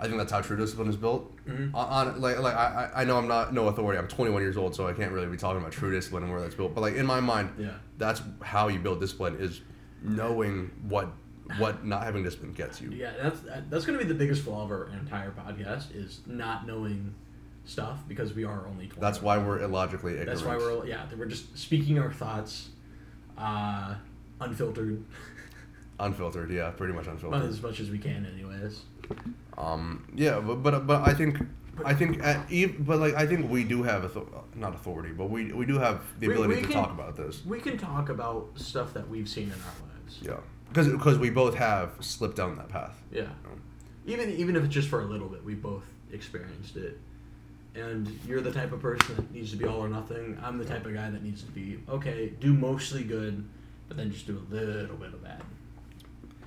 [0.02, 1.30] I think that's how true discipline is built.
[1.46, 1.76] Mhm.
[1.76, 4.00] On, like like I, I I know I'm not no authority.
[4.00, 6.40] I'm 21 years old, so I can't really be talking about true discipline and where
[6.40, 6.74] that's built.
[6.74, 7.72] But like in my mind, Yeah.
[7.98, 9.60] that's how you build discipline is
[10.02, 11.10] knowing what
[11.58, 12.92] what not having discipline gets you.
[12.92, 13.40] Yeah, that's
[13.70, 17.14] that's going to be the biggest flaw of our entire podcast is not knowing
[17.66, 19.00] stuff because we are only 20.
[19.02, 20.30] That's why we're illogically ignorant.
[20.30, 22.70] That's why we're yeah we're just speaking our thoughts,
[23.38, 23.96] uh,
[24.42, 25.04] unfiltered,
[26.00, 26.52] unfiltered.
[26.52, 27.44] Yeah, pretty much unfiltered.
[27.50, 28.82] as much as we can, anyways.
[29.58, 31.38] Um, yeah, but but but I think
[31.84, 32.46] I think at,
[32.86, 34.26] but like I think we do have author-
[34.56, 37.16] not authority, but we we do have the We- ability we to can- talk about
[37.18, 37.44] this.
[37.46, 40.20] We can talk about stuff that we've seen in our lives.
[40.22, 40.38] Yeah,
[40.70, 43.02] because because we both have slipped down that path.
[43.12, 43.28] Yeah.
[44.06, 47.00] Even even if it's just for a little bit, we both experienced it.
[47.76, 50.38] And you're the type of person that needs to be all or nothing.
[50.44, 53.44] I'm the type of guy that needs to be okay, do mostly good,
[53.88, 55.42] but then just do a little bit of bad.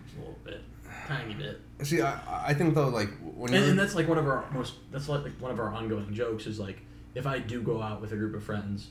[0.04, 0.62] Just a little bit,
[1.06, 1.60] tiny bit.
[1.82, 4.74] See, I I think though like when And, and that's like one of our most.
[4.90, 6.82] That's like, like one of our ongoing jokes is like
[7.14, 8.88] if I do go out with a group of friends,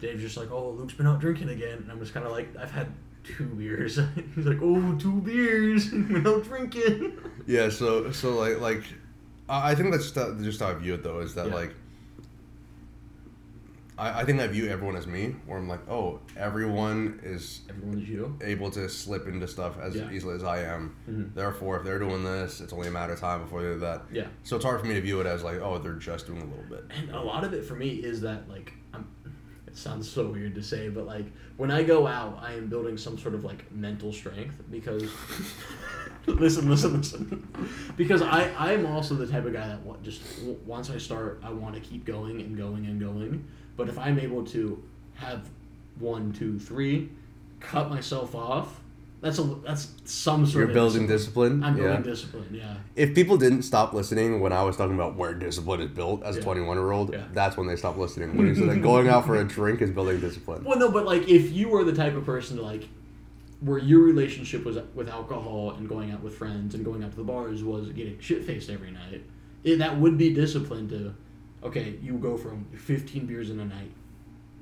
[0.00, 2.54] Dave's just like, "Oh, Luke's been out drinking again," and I'm just kind of like,
[2.56, 2.88] "I've had
[3.24, 3.98] two beers."
[4.34, 8.82] He's like, oh, two beers, we're out drinking." yeah, so so like like
[9.48, 11.54] I think that's just how, just how I view it though is that Yeah.
[11.54, 11.74] like.
[13.98, 18.00] I, I think I view everyone as me, where I'm like, oh, everyone is Everyone
[18.00, 18.38] is you.
[18.42, 20.10] able to slip into stuff as Yeah.
[20.10, 20.96] easily as I am.
[21.08, 21.34] Mhm.
[21.34, 24.04] Therefore, if they're doing this, it's only a matter of time before they do that.
[24.10, 24.28] Yeah.
[24.44, 26.44] So it's hard for me to view it as like, oh, they're just doing a
[26.46, 26.84] little bit.
[26.98, 28.72] And a lot of it for me is that like.
[29.72, 31.24] It sounds so weird to say, but like
[31.56, 35.02] when I go out, I am building some sort of like mental strength because.
[36.26, 37.48] listen, listen, listen.
[37.96, 40.20] Because I I am also the type of guy that wa- just
[40.66, 43.46] once I start, I want to keep going and going and going.
[43.74, 44.82] But if I'm able to
[45.14, 45.48] have
[45.98, 47.08] one, two, three,
[47.60, 48.78] cut myself off,
[49.22, 51.62] that's a that's some sort You're of building discipline.
[51.62, 51.84] I'm yeah.
[51.84, 52.48] building discipline.
[52.50, 52.74] Yeah.
[52.96, 56.36] If people didn't stop listening when I was talking about where discipline is built as
[56.36, 57.24] a 21 year old, Yeah.
[57.32, 58.36] that's when they stopped listening.
[58.36, 60.64] When you said that going out for a drink is building discipline.
[60.64, 62.88] Well, no, but like if you were the type of person to like,
[63.60, 67.16] where your relationship was with alcohol and going out with friends and going out to
[67.16, 69.22] the bars was getting shit faced every night,
[69.62, 71.14] it, that would be discipline to,
[71.62, 73.92] okay, you go from 15 beers in a night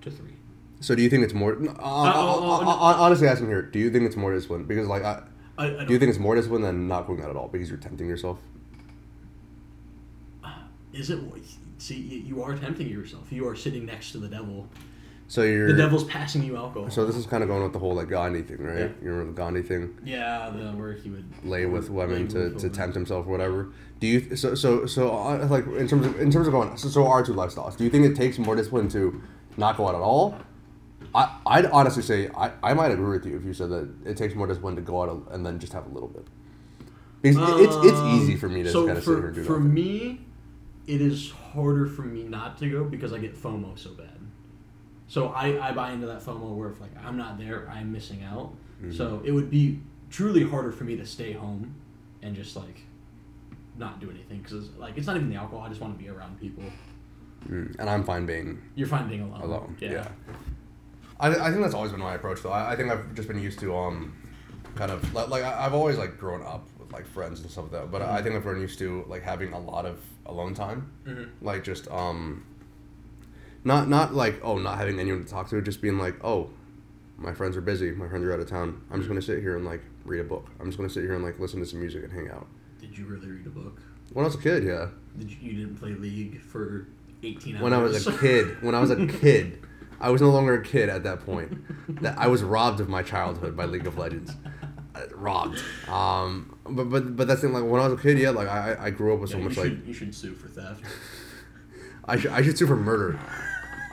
[0.02, 0.34] to three.
[0.80, 1.52] So do you think it's more?
[1.52, 2.70] Uh, uh, oh, oh, no.
[2.70, 4.64] honestly, asking here, do you think it's more discipline?
[4.64, 5.22] Because like, I,
[5.58, 7.68] I, I do you think it's more discipline than not going out at all because
[7.68, 8.38] you're tempting yourself?
[10.92, 11.20] Is it?
[11.78, 13.30] See, you you are tempting yourself.
[13.30, 14.66] You are sitting next to the devil.
[15.28, 15.68] So you're.
[15.68, 16.90] The devil's passing you alcohol.
[16.90, 18.78] So this is kind of going with the whole like Gandhi thing, right?
[18.78, 18.88] Yeah.
[19.02, 19.96] You remember the Gandhi thing?
[20.04, 22.72] yeah, the where he would lay with women lay to, with to women.
[22.72, 23.72] tempt himself or whatever.
[24.00, 26.88] Do you so so so uh, like in terms of in terms of going so,
[26.88, 27.76] so our two lifestyles?
[27.76, 29.22] Do you think it takes more discipline to
[29.56, 30.36] not go out at all?
[31.14, 34.16] I I'd honestly say I, I might agree with you if you said that it
[34.16, 36.26] takes more discipline to go out and then just have a little bit.
[37.22, 39.26] Because it- it's it's easy for me to Um, so kind of for, sit here
[39.26, 39.74] and do for nothing.
[39.74, 40.26] me
[40.86, 44.18] it is harder for me not to go because i get fomo so bad
[45.08, 48.22] so i, I buy into that fomo where if like i'm not there i'm missing
[48.24, 48.52] out
[48.82, 48.92] Mm-hmm.
[48.92, 51.74] so it would be truly harder for me to stay home
[52.22, 52.80] and just like
[53.76, 56.08] not do anything because like it's not even the alcohol i just want to be
[56.08, 56.64] around people
[57.48, 59.76] Mm, and I'm fine being you're fine being alone alone.
[59.80, 60.08] yeah, Yeah.
[61.20, 62.50] I, I think that's always been my approach though.
[62.50, 64.16] I, I think I've just been used to um,
[64.74, 67.72] kind of like, like I've always like grown up with like friends and stuff like
[67.82, 67.90] that.
[67.90, 70.90] But I think I've grown used to like having a lot of alone time.
[71.06, 71.28] Mhm.
[71.42, 72.44] Like just um,
[73.64, 76.50] not not like oh not having anyone to talk to, just being like oh,
[77.18, 78.80] my friends are busy, my friends are out of town.
[78.90, 80.48] I'm just gonna sit here and like read a book.
[80.58, 82.46] I'm just gonna sit here and like listen to some music and hang out.
[82.80, 83.78] did you really read a book
[84.14, 84.88] When I was a kid, yeah.
[85.18, 86.88] did you, you didn't play league for
[87.22, 89.58] 18 hours when I was a kid, when I was a kid,
[90.00, 92.02] I was no longer a kid at that point.
[92.02, 94.32] That I was robbed of my childhood by League of Legends.
[94.94, 95.62] Uh, robbed.
[95.88, 97.54] Um, but but but that's the thing.
[97.54, 99.42] Like when I was a kid, yeah, like I I grew up with Yeah, so
[99.42, 100.82] much should, like you should sue for theft
[102.04, 103.18] I should I should sue for murder.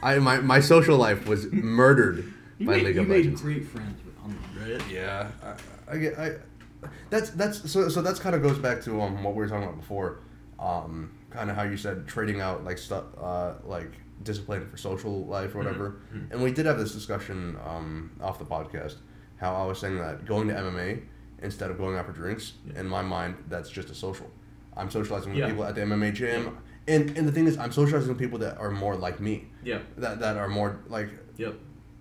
[0.01, 3.41] I my my social life was murdered You by made, League you of made Legends.
[3.41, 4.81] great friends with online, right?
[4.91, 6.31] Yeah, I, I get I.
[7.09, 9.63] That's that's so so that's kind of goes back to um what we were talking
[9.63, 10.19] about before,
[10.59, 13.91] um kind of how you said trading out like stuff uh like
[14.23, 16.31] discipline for social life or whatever, Mhm.
[16.31, 18.95] and we did have this discussion um off the podcast
[19.37, 21.01] how I was saying that going to MMA
[21.43, 22.79] instead of going out for drinks Yeah.
[22.79, 24.29] in my mind that's just a social.
[24.75, 25.49] I'm socializing with Yeah.
[25.49, 26.57] people at the MMA gym,
[26.87, 29.79] and and the thing is I'm socializing with people that are more like me, Yeah.
[29.97, 31.53] that that are more like Yep.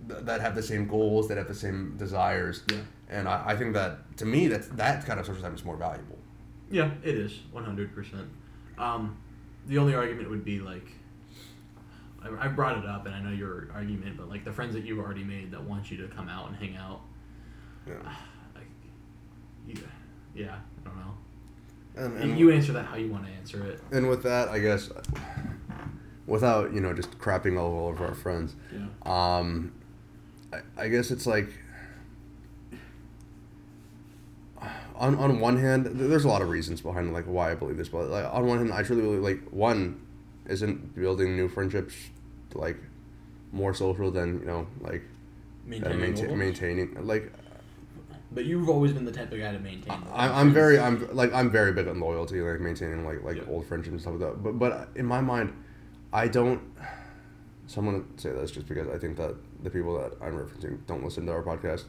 [0.08, 2.62] th- that have the same goals, that have the same desires.
[2.72, 2.78] Yeah.
[3.08, 5.76] And I, I think that to me that's that kind of social time is more
[5.76, 6.18] valuable.
[6.70, 8.28] Yeah, it is one hundred percent.
[8.78, 9.16] Um,
[9.68, 10.88] the only argument would be like,
[12.40, 14.98] I, brought it up, and I know your argument, but like the friends that you've
[14.98, 17.00] already made that want you to come out and hang out.
[17.86, 17.94] Yeah.
[18.54, 18.66] Like,
[19.66, 19.74] you,
[20.34, 21.14] yeah, I don't know.
[21.96, 23.80] And, And and, you answer that how you want to answer it.
[23.92, 24.90] and with that, I guess,
[26.26, 28.86] without you know just crapping all over our friends, Yeah.
[29.38, 29.72] um,
[30.52, 31.48] I, I guess it's like.
[34.98, 37.90] On, on one hand, there's a lot of reasons behind like why I believe this,
[37.90, 40.00] but like on one hand, I truly believe like one
[40.46, 41.94] isn't building new friendships
[42.54, 42.78] like
[43.52, 47.32] more social than you know like uh, Maintaining maintain, maintaining like
[48.32, 49.98] But you've always been the type of guy to maintain.
[50.12, 53.42] I, I'm very I'm like I'm very big on loyalty, like maintaining like like Yeah.
[53.48, 54.42] old friendships and stuff like that.
[54.42, 55.52] But but in my mind,
[56.12, 56.60] I don't.
[57.66, 59.34] So I'm gonna say this just because I think that
[59.64, 61.84] the people that I'm referencing don't listen to our podcast.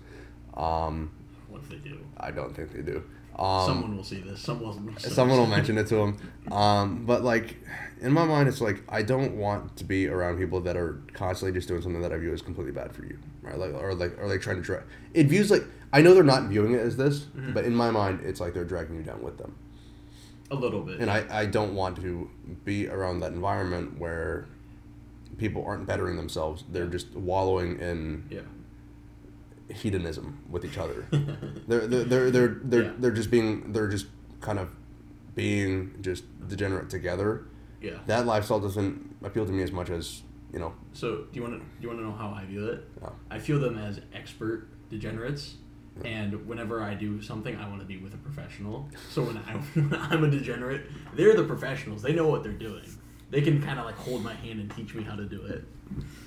[0.56, 1.12] Um,
[1.50, 2.00] What if they do?
[2.18, 3.04] I don't think they do.
[3.38, 4.40] Um, Someone will see this.
[4.42, 5.00] Someone will.
[5.00, 6.18] someone will mention it to them.
[6.52, 7.58] Um, but like
[8.02, 11.58] in my mind, it's like I don't want to be around people that are constantly
[11.58, 13.58] just doing something that I view as completely bad for you, right?
[13.58, 14.84] Like or like or like trying to drag.
[15.14, 15.64] It views like
[15.94, 17.54] I know they're not viewing it as this, Mhm.
[17.54, 19.56] but in my mind, it's like they're dragging you down with them.
[20.50, 21.00] A little bit.
[21.00, 22.30] And I, I don't want to
[22.66, 24.48] be around that environment where
[25.38, 26.64] people aren't bettering themselves.
[26.72, 28.40] They're just wallowing in yeah.
[29.70, 31.06] Hedonism with each other.
[31.68, 32.92] they're they're they're they're they're, Yeah.
[33.00, 34.08] they're just being they're just
[34.42, 34.70] kind of
[35.36, 37.46] being just degenerate together.
[37.82, 37.98] yeah.
[38.08, 40.74] That lifestyle doesn't appeal to me as much as you know.
[40.94, 42.86] So do you want to do you want to know how I view it?
[43.02, 43.14] No.
[43.30, 45.56] I feel them as expert degenerates,
[46.06, 48.90] and whenever I do something, I want to be with a professional.
[49.12, 49.42] So when, I,
[49.80, 52.02] when I'm a degenerate, they're the professionals.
[52.02, 52.86] They know what they're doing.
[53.30, 55.66] They can kind of like hold my hand and teach me how to do it.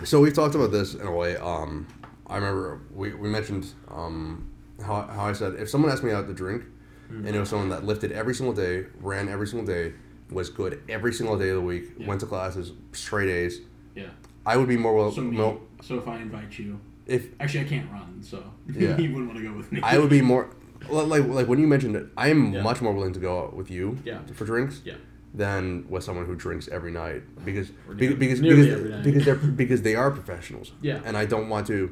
[0.05, 1.37] So we've talked about this in a way.
[1.39, 1.87] Um,
[2.31, 4.49] I remember we, we mentioned um,
[4.85, 6.63] how, how I said if someone asked me out to drink,
[7.11, 9.93] and it was someone that lifted every single day, ran every single day,
[10.31, 12.07] was good every single day of the week, Yeah.
[12.07, 13.61] went to classes, straight A's,
[13.97, 14.11] Yeah.
[14.47, 15.11] I would be more well.
[15.11, 15.37] So me.
[15.37, 18.97] mo- So if I invite you, if actually I can't run, so Yeah.
[18.97, 19.81] you wouldn't want to go with me.
[19.83, 20.51] I would be more
[20.89, 22.63] like like when you mentioned it, I am Yeah.
[22.63, 24.21] much more willing to go out with you Yeah.
[24.33, 24.95] for drinks Yeah.
[25.35, 29.83] than with someone who drinks every night because Or because because because, because they're because
[29.83, 30.73] they are professionals.
[30.81, 31.01] Yeah.
[31.05, 31.91] And I don't want to.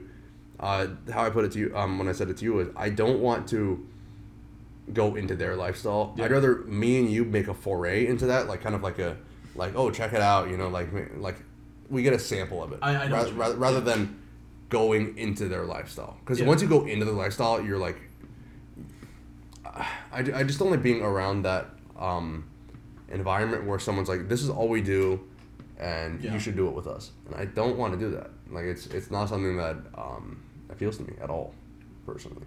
[0.60, 2.68] Uh, how I put it to you um, when I said it to you is
[2.76, 3.86] I don't want to
[4.92, 6.14] go into their lifestyle.
[6.16, 6.24] Yeah.
[6.24, 9.16] I'd rather me and you make a foray into that, like kind of like a
[9.54, 10.88] like oh check it out, you know, like
[11.18, 11.36] like
[11.90, 13.84] we get a sample of it I- I rather, rather, rather Yeah.
[13.84, 14.20] than
[14.68, 16.46] going into their lifestyle because Yeah.
[16.46, 17.96] once you go into the lifestyle, you're like
[19.64, 19.86] I,
[20.34, 21.66] I just don't like being around that
[21.98, 22.48] um,
[23.10, 25.20] environment where someone's like, "This is all we do,
[25.78, 28.30] and you should do it with us." And I don't want to do that.
[28.50, 30.42] Like it's it's not something that um,
[30.78, 31.52] appeals to me at all,
[32.06, 32.46] personally.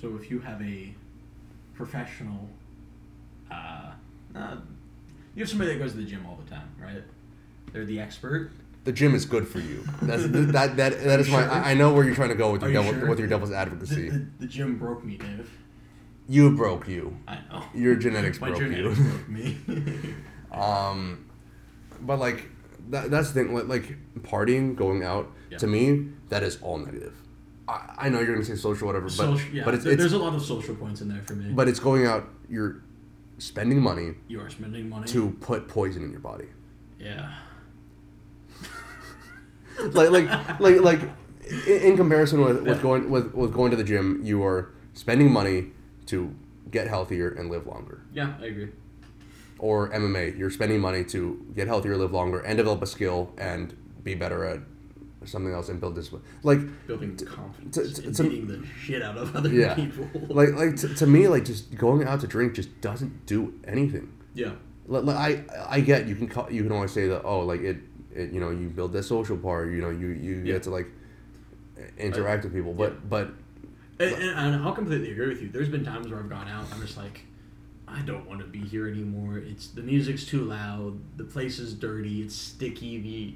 [0.00, 0.92] So if you have a
[1.74, 2.48] professional,
[3.50, 3.92] uh,
[4.34, 4.56] uh,
[5.36, 7.02] you have somebody that goes to the gym all the time, right?
[7.72, 8.50] They're the expert.
[8.84, 9.84] The gym is good for you.
[10.02, 11.42] That's that that that is my.
[11.42, 11.50] Sure.
[11.50, 13.08] I I know where you're trying to go with your you devil, sure?
[13.08, 14.08] with your devil's The, advocacy.
[14.08, 15.48] the, the gym broke me, Dave.
[16.28, 17.16] you broke you.
[17.28, 17.62] I know.
[17.74, 19.04] Your genetics My broke genetics you.
[19.04, 19.56] broke me.
[20.50, 21.26] Um,
[22.00, 22.48] but like
[22.88, 23.54] that, that's the thing.
[23.54, 25.30] Like, like partying, going out.
[25.50, 25.58] Yeah.
[25.58, 27.14] To me, that is all negative.
[27.68, 30.00] I, I know you're gonna say social, whatever, but Social, yeah, but it's, there- it's
[30.00, 31.52] there's a lot of social points in there for me.
[31.52, 32.28] but it's going out.
[32.48, 32.82] You're
[33.38, 35.06] spending money you are spending money.
[35.06, 36.46] to put poison in your body.
[36.98, 37.34] yeah.
[39.92, 41.00] Like like like like
[41.68, 42.82] in, in comparison with, with Yeah.
[42.82, 45.68] going with, with going to the gym, you are spending money
[46.06, 46.34] to
[46.70, 48.02] get healthier and live longer.
[48.12, 48.70] Yeah, I agree.
[49.60, 53.76] Or MMA, you're spending money to get healthier, live longer, and develop a skill and
[54.02, 54.60] be better at
[55.24, 56.22] something else and build this discipline.
[56.42, 59.74] Like Building confidence to- and to- beating the shit out of other Yeah.
[59.74, 60.08] people.
[60.28, 64.12] like like to, to me like just going out to drink just doesn't do anything
[64.34, 64.52] yeah.
[64.86, 65.44] like, like i
[65.76, 67.78] i get you can call, you can always say that oh like it,
[68.14, 70.54] it you know you build that social part you know you you Yeah.
[70.54, 70.86] get to like
[71.98, 73.30] interact with people but but
[74.00, 75.48] And, and, and I'll completely agree with you.
[75.48, 76.66] There's been times where I've gone out.
[76.72, 77.22] I'm just like,
[77.88, 79.38] I don't want to be here anymore.
[79.38, 81.00] It's the music's too loud.
[81.16, 82.22] The place is dirty.
[82.22, 83.00] It's sticky.
[83.00, 83.34] The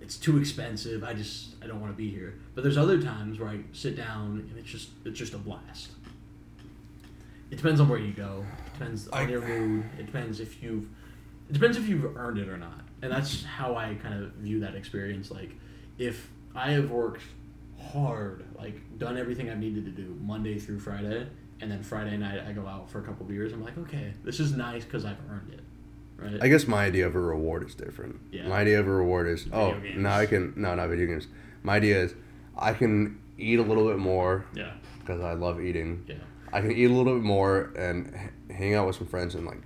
[0.00, 1.02] it's too expensive.
[1.04, 2.34] I just I don't want to be here.
[2.54, 5.90] But there's other times where I sit down and it's just it's just a blast.
[7.50, 8.44] It depends on where you go.
[8.66, 9.84] It depends on I- your mood.
[9.98, 10.84] It depends if you've
[11.48, 12.80] it depends if you've earned it or not.
[13.00, 15.30] And that's how I kind of view that experience.
[15.30, 15.52] Like
[15.98, 17.22] if I have worked
[17.92, 21.26] hard, like done everything I've needed to do Monday through Friday,
[21.60, 23.52] and then Friday night I go out for a couple beers.
[23.52, 25.60] I'm like, okay, this is nice because I've earned it,
[26.18, 26.38] right?
[26.42, 28.48] i guess my idea of a reward is different Yeah.
[28.48, 29.96] my idea of a reward is oh games.
[29.98, 31.26] now i can no not video games
[31.62, 32.14] my idea is
[32.56, 36.16] i can eat a little bit more yeah, because i love eating yeah,
[36.52, 39.46] I can eat a little bit more and h- hang out with some friends and
[39.46, 39.60] like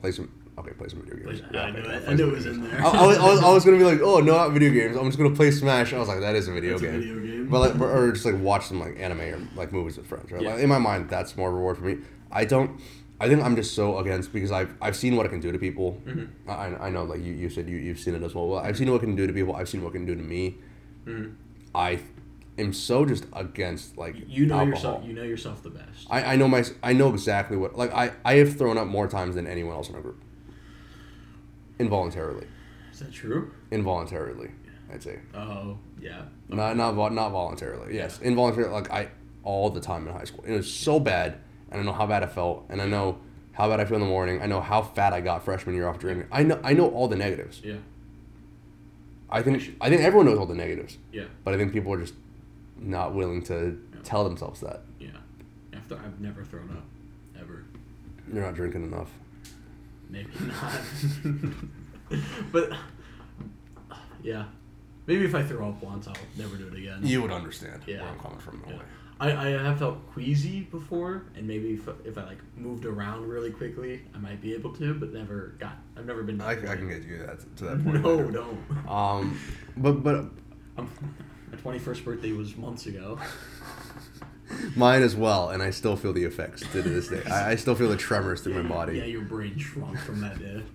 [0.00, 1.40] play some Okay, play some video games.
[1.50, 2.02] Yeah, I okay, knew it.
[2.08, 2.84] I knew it was video in there.
[2.84, 4.94] I, I was, I, was, I was gonna be like, oh no, not video games.
[4.94, 5.94] I'm just gonna play Smash.
[5.94, 7.00] I was like, that is a video That's a game.
[7.00, 7.48] video game.
[7.48, 10.30] But like, or just like watch some like anime or like movies with friends.
[10.30, 10.42] Right?
[10.42, 10.50] Yeah.
[10.54, 11.98] Like, in my mind, that's more reward for me.
[12.30, 12.78] I don't.
[13.20, 15.58] I think I'm just so against because I've I've seen what it can do to
[15.58, 16.00] people.
[16.06, 16.28] Mhm.
[16.48, 18.48] I, I know like you, you said you you've seen it as well.
[18.48, 19.54] Well, I've seen what it can do to people.
[19.54, 20.56] I've seen what it can do to me.
[21.06, 21.34] Mhm.
[21.74, 22.00] I
[22.58, 24.70] am so just against like You know alcohol.
[24.74, 25.04] yourself.
[25.06, 26.06] You know yourself the best.
[26.10, 29.06] I, I know my I know exactly what like I, I have thrown up more
[29.06, 30.22] times than anyone else in our group.
[31.78, 32.46] Involuntarily,
[32.92, 33.52] Is that true?
[33.70, 34.94] involuntarily, yeah.
[34.94, 36.22] I'd say Oh yeah.
[36.48, 37.94] not not not voluntarily.
[37.94, 38.72] Yes, involuntarily.
[38.72, 39.08] Like I
[39.44, 40.44] all the time in high school.
[40.46, 41.38] It was so bad,
[41.70, 43.18] and I know how bad I felt, and I know
[43.52, 44.40] how bad I feel in the morning.
[44.42, 46.28] I know how fat I got freshman year off drinking.
[46.32, 47.60] I know I know all the negatives.
[47.64, 47.76] Yeah.
[49.28, 51.24] I think I think everyone knows all the negatives, Yeah.
[51.44, 52.14] but I think people are just
[52.76, 53.98] not willing to Yeah.
[54.02, 55.10] tell themselves that Yeah.
[55.72, 56.84] After I've never thrown up,
[57.40, 57.64] ever.
[58.32, 59.10] you're not drinking enough.
[60.08, 62.20] Maybe not.
[62.52, 62.72] but
[64.22, 64.46] yeah,
[65.06, 66.98] maybe if I throw up once, I'll never do it again.
[67.02, 68.00] You would understand Yeah.
[68.02, 68.62] where I'm coming from.
[68.68, 68.78] Yeah.
[69.20, 73.50] I, I have felt queasy before, and maybe if, if I like moved around really
[73.50, 75.76] quickly, I might be able to, but never got.
[75.96, 76.40] I've never been.
[76.40, 78.02] I, I can get you that to that point.
[78.02, 78.30] No, later.
[78.30, 78.88] don't.
[78.88, 79.38] Um,
[79.76, 80.14] but but
[80.78, 80.90] I'm,
[81.52, 83.18] my twenty first birthday was months ago.
[84.74, 87.22] mine as well, and I still feel the effects to this day.
[87.30, 88.98] I, I still feel the tremors through my body.
[88.98, 90.62] Yeah, your brain shrunk from that day.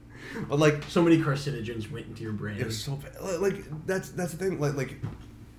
[0.50, 2.58] But like So many carcinogens went into your brain.
[2.60, 3.40] it was so bad.
[3.40, 4.60] Like that's that's the thing.
[4.60, 5.00] Like like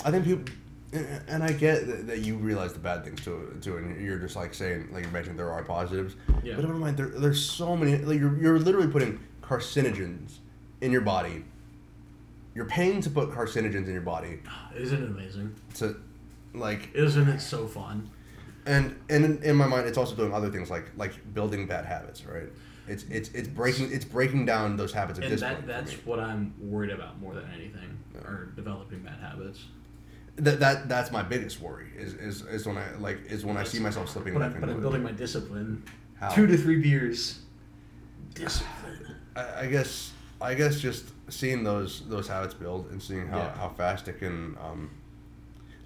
[0.05, 0.53] I think people.
[0.93, 4.37] And I get that, that you realize the bad things to to, and you're just
[4.37, 6.15] like saying, like you mentioned, there are positives.
[6.45, 6.55] Yeah.
[6.57, 7.97] But in my mind, there, there's so many.
[7.99, 10.39] Like you're, you're literally putting carcinogens
[10.81, 11.45] in your body.
[12.55, 14.41] You're paying to put carcinogens in your body
[14.75, 15.55] Isn't it amazing?
[15.75, 15.97] to,
[16.55, 18.09] like, Isn't it so fun?
[18.65, 21.85] and and in, in my mind, it's also doing other things like like building bad
[21.85, 22.49] habits, right?
[22.89, 25.67] It's it's it's breaking it's breaking down those habits of And discipline.
[25.67, 28.21] that that's what I'm worried about more than anything, Yeah.
[28.23, 29.61] or developing bad habits.
[30.37, 33.65] That, that that's my biggest worry is, is, is when I like is when I
[33.65, 34.81] see myself slipping But I'm, but I'm it.
[34.81, 35.83] building my discipline.
[36.19, 36.29] How?
[36.31, 37.41] Two to three beers.
[38.35, 39.17] Discipline.
[39.35, 43.57] I, I guess I guess just seeing those those habits build and seeing how, Yeah.
[43.57, 44.91] how fast it can um,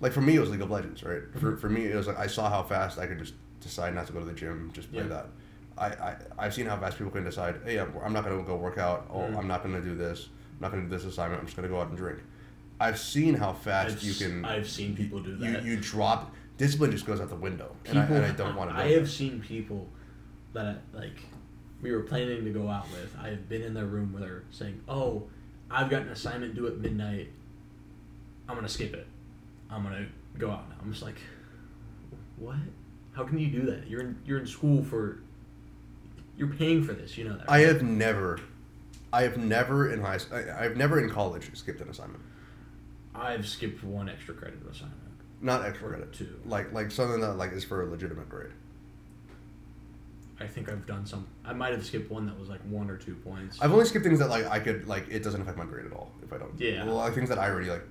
[0.01, 1.61] like for me it was League of Legends right for, Mhm.
[1.61, 4.13] for me it was like I saw how fast I could just decide not to
[4.13, 5.09] go to the gym just play Yeah.
[5.09, 5.27] that
[5.79, 8.57] I, I I've seen how fast people can decide hey I'm, I'm not gonna go
[8.57, 9.39] work out oh Mhm.
[9.39, 11.81] I'm not gonna do this I'm not gonna do this assignment I'm just gonna go
[11.81, 12.19] out and drink
[12.81, 15.63] I've seen how fast I've you can I've seen people do that.
[15.63, 18.57] you you drop discipline just goes out the window People, and, I, and I don't
[18.57, 19.87] want to I have seen people
[20.55, 21.21] that I, like
[21.83, 23.15] we were planning to go out with.
[23.21, 25.29] I have been in their room where they're saying, "Oh,
[25.71, 27.31] I've got an assignment due at midnight.
[28.49, 29.07] I'm gonna skip it.
[29.71, 30.07] I'm gonna
[30.39, 31.19] go out now." I'm just like,
[32.37, 32.57] "What?
[33.13, 33.89] How can you do that?
[33.89, 35.21] You're in you're in school for.
[36.37, 37.17] You're paying for this.
[37.17, 38.41] You know that." I have never,
[39.13, 40.19] I have never in high,
[40.59, 42.23] I've never in college skipped an assignment.
[43.15, 44.97] I've skipped one extra credit assignment.
[45.41, 46.13] Not extra credit.
[46.13, 46.41] two.
[46.45, 48.53] Like like something that like is for a legitimate grade.
[50.39, 51.27] I think I've done some.
[51.45, 53.59] I might have skipped one that was like one or two points.
[53.61, 55.93] I've only skipped things that like I could like it doesn't affect my grade at
[55.93, 56.59] all if I don't.
[56.59, 56.85] Yeah.
[56.85, 57.83] Well, like things that I already like,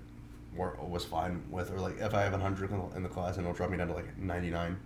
[0.55, 3.09] were was fine with, or like if I have a hundred in the- in the
[3.09, 4.77] class and it'll drop me down to like ninety nine,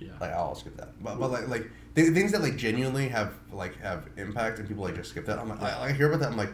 [0.00, 0.10] yeah.
[0.20, 1.00] like I'll skip that.
[1.02, 4.82] But but like like th- things that like genuinely have like have impact and people
[4.82, 5.38] like just skip that.
[5.38, 6.30] I'm like I, I hear about that.
[6.32, 6.52] I'm like,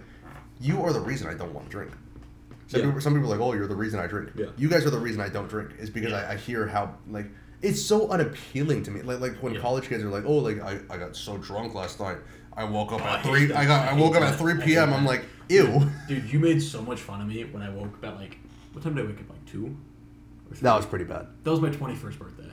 [0.60, 1.92] you are the reason I don't want to drink.
[2.70, 2.86] Some, Yeah.
[2.86, 4.30] people, some people are like, oh, you're the reason I drink.
[4.36, 4.46] Yeah.
[4.56, 5.70] You guys are the reason I don't drink.
[5.80, 6.28] Is because Yeah.
[6.28, 7.26] I, I hear how like
[7.62, 9.02] it's so unappealing to me.
[9.02, 11.98] Like like when college kids are like, oh, like I, I got so drunk last
[11.98, 12.18] night.
[12.56, 13.52] I woke up Oh, at hate three.
[13.54, 14.92] I got I I woke up at three p.m.
[14.94, 15.90] I'm like, ew.
[16.06, 18.38] Dude, you made so much fun of me when I woke up at like
[18.72, 19.30] what time did I wake up?
[19.30, 19.76] Like two.
[20.62, 21.26] That was pretty bad.
[21.42, 22.50] That was my twenty first birthday.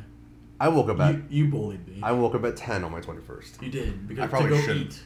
[0.60, 2.00] I woke up at You, you bullied me.
[2.02, 5.00] I woke up at ten on my twenty first, you did because I probably shouldn't.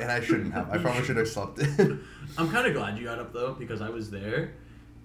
[0.00, 0.70] And I shouldn't have.
[0.70, 2.04] I probably should have slept in.
[2.38, 4.52] I'm kind of glad you got up though because I was there,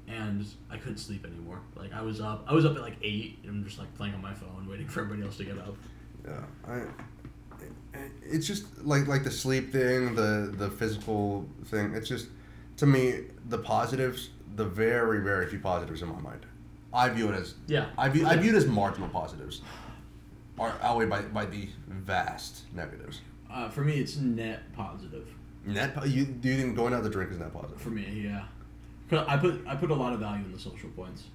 [0.08, 1.60] and I couldn't sleep anymore.
[1.76, 2.46] Like I was up.
[2.48, 4.88] I was up at like eight, and I'm just like playing on my phone, waiting
[4.88, 5.76] for everybody else to get up.
[6.26, 6.82] Yeah, I.
[8.24, 11.94] It's just like like the sleep thing, the the physical thing.
[11.94, 12.28] It's just
[12.78, 16.46] to me the positives, the very very few positives in my mind.
[16.94, 17.88] I view it as Yeah.
[17.98, 19.62] I view I view it as marginal positives,
[20.60, 23.22] are outweighed by by the vast negatives.
[23.52, 25.28] Uh, for me, it's net positive.
[25.66, 27.80] Net, po- you do you think going out to drink is net positive?
[27.82, 28.46] For me, yeah.
[29.10, 31.26] 'Cause I put I put a lot of value in the social points.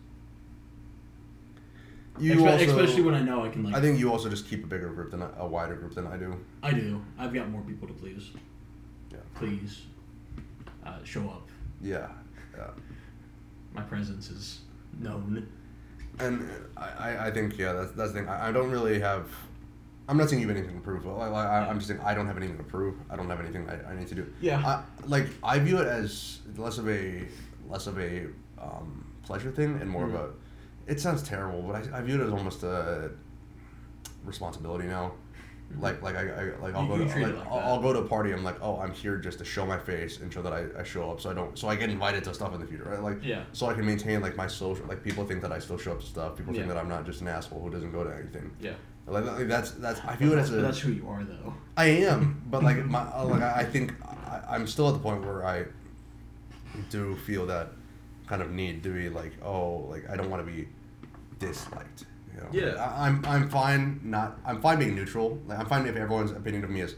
[2.19, 3.75] You Espe- also, especially when I know I can like.
[3.75, 6.07] I think you also just keep a bigger group than I, a wider group than
[6.07, 6.35] I do.
[6.63, 7.03] I do.
[7.19, 8.31] I've got more people to please.
[9.13, 9.19] Yeah.
[9.35, 9.83] Please,
[10.85, 11.49] uh, show up.
[11.83, 12.09] Yeah,
[12.57, 12.71] yeah.
[13.75, 14.61] My presence is
[14.99, 15.47] known.
[16.19, 16.49] And
[16.79, 18.29] I, I- I think yeah that's that's the thing.
[18.29, 19.29] I, I don't really have
[20.09, 21.03] I'm not saying you have anything to prove.
[21.05, 22.95] But like, I, I'm just saying I don't have anything to prove.
[23.11, 24.33] I don't have anything I, I need to do.
[24.41, 24.59] Yeah.
[24.65, 27.27] I, like I view it as less of a
[27.69, 28.27] less of a
[28.61, 30.15] um, pleasure thing and more Mhm.
[30.15, 30.31] of a.
[30.87, 33.11] It sounds terrible, but I, I view it as almost a
[34.25, 35.13] responsibility now.
[35.81, 37.59] Like like I, I like I'll You- go you to like, like I'll.
[37.59, 38.33] I'll go to a party.
[38.33, 40.85] I'm like, oh, I'm here just to show my face and show that I, I
[40.85, 41.21] show up.
[41.21, 43.03] So I don't so I get invited to stuff in the future, right?
[43.03, 43.43] Like Yeah.
[43.53, 44.87] so I can maintain like my social.
[44.87, 46.37] Like people think that I still show up to stuff.
[46.37, 48.53] People think that I'm not just an asshole who doesn't go to anything.
[48.61, 48.75] Yeah.
[49.07, 51.55] Like, like that's that's I view it as a that's who you are, though.
[51.77, 54.99] I am, but like my uh, like I I think I, I'm still at the
[54.99, 55.67] point where I
[56.91, 57.73] do feel that
[58.27, 60.69] kind of need to be like oh like I don't want to be
[61.39, 62.05] disliked.
[62.35, 62.49] You know?
[62.53, 62.83] Yeah.
[62.83, 65.39] I, I'm I'm fine not I'm fine being neutral.
[65.47, 66.97] Like I'm fine if everyone's opinion of me is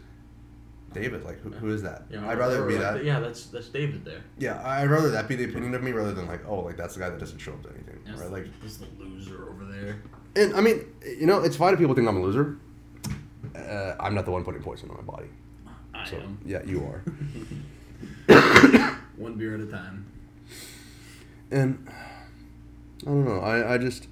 [0.94, 1.24] David.
[1.24, 2.04] Like who, who is that?
[2.10, 3.04] Yeah, I'd rather be like that.
[3.04, 4.22] Yeah, that's that's David there.
[4.38, 6.94] Yeah, I'd rather that be the opinion of me rather than like oh like that's
[6.94, 8.00] the guy that doesn't show up to anything.
[8.06, 8.30] That's Right?
[8.30, 10.02] Like this the loser over there.
[10.38, 10.84] And I mean
[11.18, 12.56] you know it's fine if people think I'm a loser.
[13.56, 15.28] Uh, I'm not the one putting poison on my body.
[15.94, 16.38] I So am.
[16.44, 17.02] yeah, you are.
[19.16, 20.06] One beer at a time.
[21.50, 21.88] And
[23.02, 23.40] I don't know.
[23.40, 24.06] I, I just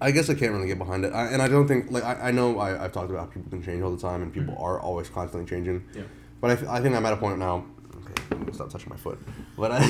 [0.00, 1.12] I guess I can't really get behind it.
[1.12, 3.50] I, and I don't think like I, I know I, I've talked about how people
[3.50, 5.84] can change all the time and people are always constantly changing.
[5.94, 6.02] Yeah.
[6.40, 7.64] But I, I think I'm at a point now.
[7.96, 9.18] Okay, I'm gonna stop touching my foot.
[9.58, 9.78] But I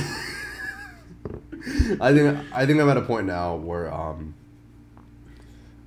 [2.00, 4.34] I think I think I'm at a point now where um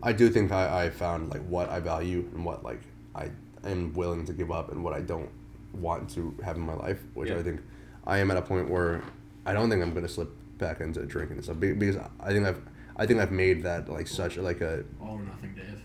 [0.01, 2.81] I do think I, I found like what I value and what like
[3.15, 3.29] I
[3.63, 5.29] am willing to give up and what I don't
[5.73, 7.37] want to have in my life, which Yeah.
[7.37, 7.61] I think
[8.07, 9.03] I am at a point where
[9.45, 12.61] I don't think I'm gonna slip back into drinking and stuff because I think I've
[12.95, 15.81] I think I've made that like such like a All or nothing, Dave.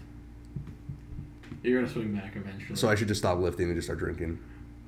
[1.63, 2.77] You're gonna swing back eventually.
[2.77, 4.39] so I should just stop lifting and just start drinking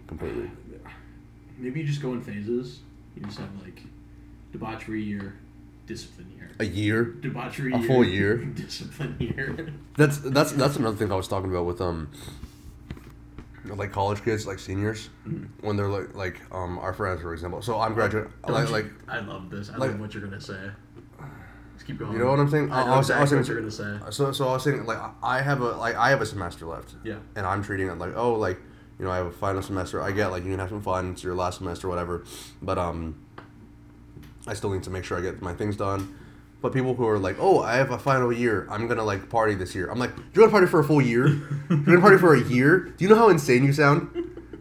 [0.07, 0.51] completely.
[1.59, 2.81] Maybe you just go in phases.
[3.17, 3.81] You just have like
[4.53, 5.37] debauchery year,
[5.87, 6.51] discipline year.
[6.59, 7.05] A year.
[7.05, 8.37] Debauchery A year, full year?
[8.65, 9.73] discipline year.
[9.97, 12.11] That's that's that's another thing I was talking about with um
[13.65, 15.49] like college kids, like seniors, Mhm.
[15.61, 17.63] when they're like like um our friends for example.
[17.63, 19.71] So I'm graduating like like I love this.
[19.71, 20.71] I like- love what you're gonna say.
[21.75, 22.13] Just keep going.
[22.13, 22.71] you know what I'm saying?
[22.73, 24.11] I I was, I was exactly what you're gonna say.
[24.13, 26.95] so so I was saying like I have a like I have a semester left.
[27.05, 27.17] Yeah.
[27.35, 28.59] And I'm treating it like oh like
[28.99, 30.01] you know I have a final semester.
[30.01, 31.13] I get like you can have some fun.
[31.13, 32.25] It's your last semester, whatever.
[32.63, 33.17] But um,
[34.47, 36.17] I still need to make sure I get my things done.
[36.63, 38.67] But people who are like, oh, I have a final year.
[38.71, 39.89] I'm gonna like party this year.
[39.91, 41.29] I'm like, Do you're gonna party for a full year.
[41.69, 42.81] you're gonna party for a year.
[42.97, 44.11] Do you know how insane you sound?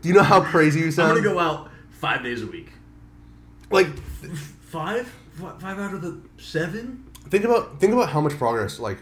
[0.01, 1.11] Do you know how crazy you sound?
[1.17, 2.69] I'm gonna go out five days a week.
[3.71, 5.07] Like, Five?
[5.33, 7.05] Fi- Five out of the seven?
[7.29, 8.79] think about think about how much progress.
[8.79, 8.99] Like,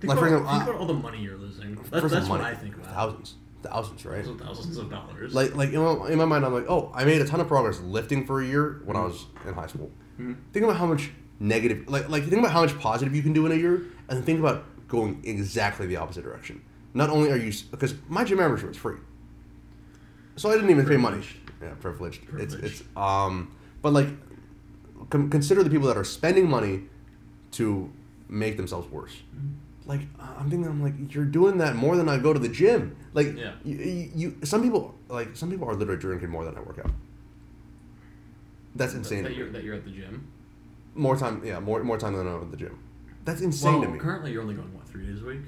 [0.00, 1.74] Think, like about, for example, think I- about uh, all the money you're losing.
[1.76, 2.92] That's, first that's of what money, I think about.
[2.92, 4.16] Thousands, thousands, right?
[4.24, 5.34] Thousands of thousands of dollars.
[5.34, 7.46] Like, like in my, in my mind, I'm like, oh, I made a ton of
[7.46, 9.90] progress lifting for a year when I was in high school.
[10.22, 10.36] Mhm.
[10.52, 11.10] Think about how much
[11.40, 14.24] negative, like, like think about how much positive you can do in a year, and
[14.24, 16.60] think about going exactly the opposite direction.
[16.94, 18.96] Not only are you, because my gym membership is free,
[20.36, 21.16] so I didn't even pay money.
[21.18, 21.36] Privileged.
[21.62, 22.22] Yeah, privileged.
[22.22, 22.64] It's Privileged.
[22.64, 23.50] it's um,
[23.80, 24.08] but like,
[25.10, 26.82] con- consider the people that are spending money
[27.52, 27.90] to
[28.28, 29.14] make themselves worse.
[29.84, 32.96] Like I'm thinking, I'm like, you're doing that more than I go to the gym.
[33.14, 33.52] Like, Yeah.
[33.64, 36.92] you, you some people like some people are literally drinking more than I work out.
[38.74, 39.24] That's insane.
[39.24, 40.28] That, you're, that you're at the gym.
[40.94, 42.78] More time, yeah, more more time than I'm at the gym.
[43.24, 43.98] That's insane well, to me.
[43.98, 45.42] currently you're only going what three days a week?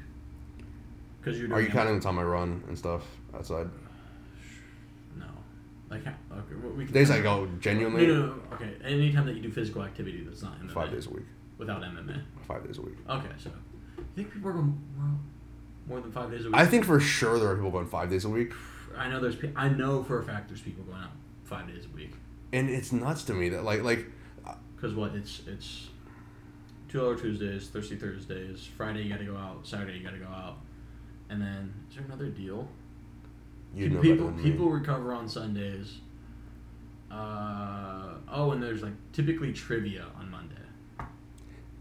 [1.20, 3.02] Because you're Are you counting the time I run and stuff
[3.34, 3.68] outside?
[5.18, 5.26] No,
[5.90, 8.70] like ha- okay, well, we can Days I go genuinely no, no, okay.
[8.84, 11.24] Anytime that you do physical activity that's not MMA, five days a week.
[11.58, 12.22] without MMA.
[12.46, 12.96] Five days a week.
[13.08, 13.50] Okay, so
[13.98, 15.18] you think people are going more,
[15.88, 16.56] more than five days a week?
[16.56, 18.52] I think for sure there are people going five days a week,
[18.96, 19.36] I know there's.
[19.56, 21.10] I know for a fact there's people going out
[21.44, 22.12] five days a week.
[22.54, 24.06] And it's nuts to me that like like
[24.80, 25.14] Cause what?
[25.14, 25.88] It's it's
[26.90, 30.18] two dollar Tuesdays, Thirsty Thursdays, Friday you got to go out, Saturday you got to
[30.18, 30.58] go out,
[31.30, 32.68] and then is there another deal?
[33.74, 36.00] you know people people recover on Sundays.
[37.10, 40.54] Uh, oh, and there's like typically trivia on Monday.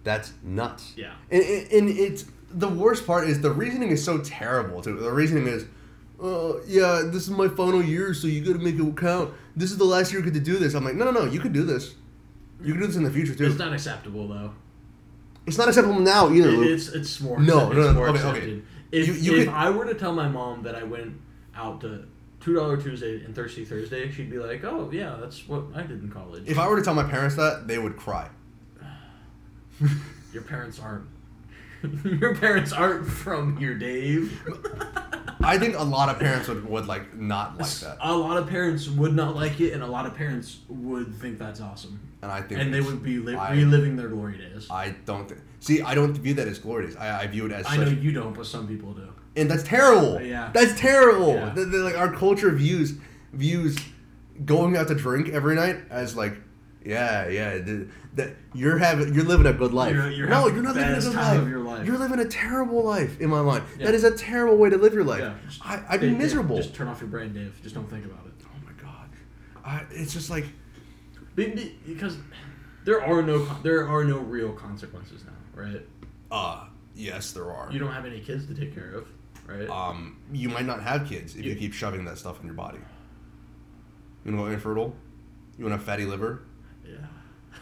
[0.04, 0.94] That's nuts.
[0.96, 1.14] Yeah.
[1.30, 4.98] And, and, it's the worst part is the reasoning is so terrible too.
[4.98, 5.66] The reasoning is,
[6.22, 9.34] uh, yeah, this is my final year, so you got to make it count.
[9.56, 10.74] This is the last year you get to do this.
[10.74, 11.96] I'm like, no, no, no, you could do this.
[12.62, 13.46] You could do this in the future too.
[13.48, 14.54] It's not acceptable though.
[15.46, 16.50] It's not acceptable now either.
[16.50, 18.62] It- it's it's more No, no, no, more okay, okay.
[18.92, 21.20] If, You- you if could- I were to tell my mom that I went
[21.56, 22.06] out to
[22.40, 26.02] two dollar Tuesday and Thirsty Thursday, she'd be like, "Oh yeah, that's what I did
[26.04, 28.30] in college." if I were to tell my parents that, they would cry.
[30.34, 31.06] Your parents aren't.
[32.06, 34.42] Your parents aren't from here, Dave.
[35.46, 38.48] I think a lot of parents would, would like not like that, A lot of
[38.48, 42.32] parents would not like it, and a lot of parents would think that's awesome, and
[42.32, 44.68] I think and they would be li- I- reliving their glory days.
[44.72, 45.42] I don't think.
[45.60, 46.96] See, I don't view that as glory days.
[46.96, 47.66] I, I view it as.
[47.66, 49.10] I such, know you don't, but some people do.
[49.36, 50.16] and that's terrible.
[50.18, 50.50] Uh, yeah.
[50.54, 51.34] that's terrible.
[51.34, 51.50] Yeah.
[51.54, 52.94] The- the- like our culture views
[53.34, 53.78] views
[54.46, 56.36] going out to drink every night as like,
[56.86, 59.94] yeah, yeah, the, that you're having you're living a good life.
[59.96, 61.42] You're- you're no, you're not living a good life.
[61.42, 61.86] of your life.
[61.86, 63.64] You're living a terrible life in my mind.
[63.80, 63.86] Yeah.
[63.86, 65.22] That is a terrible way to live your life.
[65.22, 65.34] Yeah.
[65.62, 66.58] I, I'd be Dave, Dave, miserable.
[66.58, 67.58] Just turn off your brain, Dave.
[67.64, 68.34] Just don't think about it.
[68.46, 69.10] oh my god,
[69.66, 70.46] I, it's just like
[71.36, 72.18] Be- be- Because
[72.86, 75.82] there are no there are no real consequences now, right?
[76.32, 76.66] uh
[76.96, 77.72] yes, there are.
[77.72, 79.08] You don't have any kids to take care of,
[79.48, 79.68] right?
[79.70, 82.56] um, you might not have kids if you, You- keep shoving that stuff in your
[82.56, 82.78] body.
[84.26, 84.96] You want to go infertile?
[85.58, 86.44] You want to have fatty liver?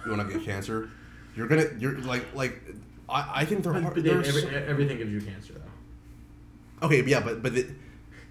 [0.06, 0.90] You want to get cancer?
[1.36, 1.66] You're gonna.
[1.78, 2.62] You're like like.
[3.08, 3.94] I, I think they're hard.
[3.94, 6.88] but they're every, everything gives you cancer, though.
[6.88, 7.68] okay, yeah, but but the,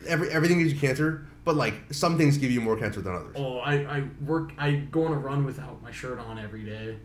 [0.06, 3.34] every everything gives you cancer, but like some things give you more cancer than others.
[3.36, 4.52] Oh, I, I work.
[4.58, 6.96] I go on a run without my shirt on every day.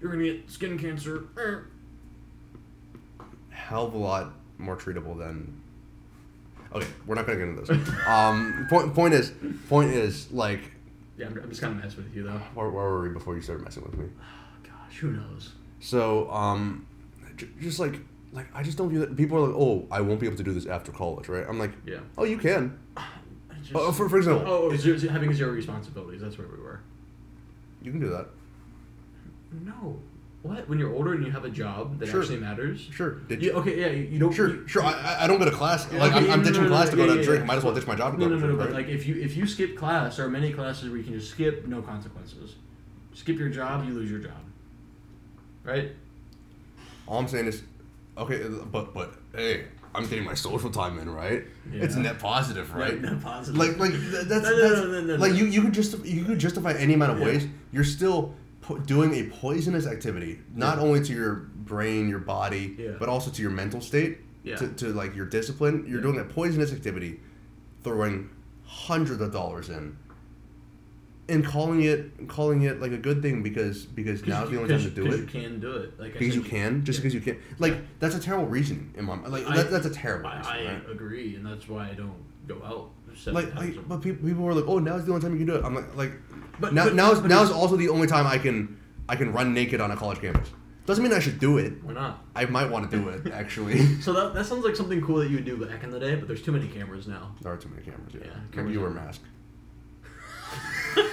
[0.00, 1.24] You're gonna get skin cancer.
[1.36, 1.68] Er.
[3.50, 5.62] Hell of a lot more treatable than.
[6.74, 7.94] Okay, we're not gonna get into this.
[8.06, 9.32] um, point point is
[9.68, 10.60] point is like
[11.18, 12.40] Yeah, I'm, I'm just kind of messing with you though.
[12.54, 14.06] where, where were we before you started messing with me?
[14.20, 15.52] Oh, gosh, who knows?
[15.80, 16.86] So, um,
[17.36, 18.00] j- just like,
[18.32, 19.16] like I just don't view that.
[19.16, 21.44] People are like, oh, I won't be able to do this after college, right?
[21.48, 22.00] I'm like, Yeah.
[22.18, 22.78] oh, you can.
[23.62, 26.20] Just- Oh, for, for example, oh, oh, zero, having zero responsibilities.
[26.20, 26.80] That's where we were.
[27.82, 28.28] you can do that.
[29.64, 29.98] No.
[30.46, 30.68] What?
[30.68, 32.20] When you're older and you have a job that Sure.
[32.22, 32.80] actually matters?
[32.92, 33.14] Sure.
[33.28, 34.32] Did You, okay, yeah, you don't.
[34.32, 34.82] Sure, you- sure.
[34.84, 35.86] I, I- don't go to class.
[35.92, 37.24] Yeah, Like okay, I'm, I'm no, ditching no, no, class to yeah, go to yeah,
[37.26, 37.40] drink.
[37.40, 37.46] yeah.
[37.46, 38.56] Might as well ditch my job to No, go no, to no, no.
[38.56, 41.04] drink, But like, if you if you skip class, there are many classes where you
[41.04, 42.54] can just skip, no consequences.
[43.14, 44.32] Skip your job, you lose your job.
[45.64, 45.92] Right?
[47.08, 47.62] All I'm saying is,
[48.18, 51.44] okay, but but hey, I'm getting my social time in, right?
[51.72, 51.82] Yeah.
[51.84, 53.00] It's net positive, right?
[53.00, 53.58] Net positive.
[53.58, 56.72] Like like that's, No, no, that's no, like you you could just you could justify
[56.74, 57.24] any amount of Yeah.
[57.26, 57.46] ways.
[57.72, 58.34] You're still
[58.66, 60.82] po- doing a poisonous activity, not Yeah.
[60.84, 62.92] only to your brain, your body, Yeah.
[62.98, 64.56] but also to your mental state, Yeah.
[64.56, 65.84] to, to like your discipline.
[65.88, 67.20] You're doing a poisonous activity,
[67.84, 68.28] throwing
[68.64, 69.96] hundreds of dollars in,
[71.28, 74.82] and calling it calling it like a good thing because because now's the only time
[74.84, 75.18] to do it.
[75.20, 75.98] you can do it.
[75.98, 79.16] Like Because you can, just because you can, like that's a terrible reason in my
[79.26, 80.90] like I- that, that's a terrible I, reason, I right?
[80.90, 82.14] agree, and that's why I don't
[82.46, 82.90] go out.
[83.32, 85.54] like, like but people, people were like, oh, now's the only time you can do
[85.56, 85.64] it.
[85.64, 86.12] I'm like, like,
[86.60, 88.78] But- now but- now's but now's it's- also the only time I can
[89.08, 90.48] I can run naked on a college campus.
[90.84, 91.82] Doesn't mean I should do it.
[91.82, 92.24] Why not?
[92.36, 94.00] I might want to do it actually.
[94.00, 96.14] So that, that sounds like something cool that you would do back in the day,
[96.14, 97.34] but there's too many cameras now.
[97.42, 98.12] there are too many cameras.
[98.14, 99.20] Yeah, Yeah, cameras you wear a mask.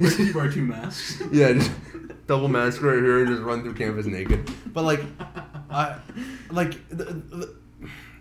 [0.00, 1.22] you wear two masks.
[1.32, 1.70] Yeah, just
[2.26, 4.50] double mask right here and just run through campus naked.
[4.72, 5.00] But like,
[5.76, 5.98] I
[6.50, 7.54] like the the,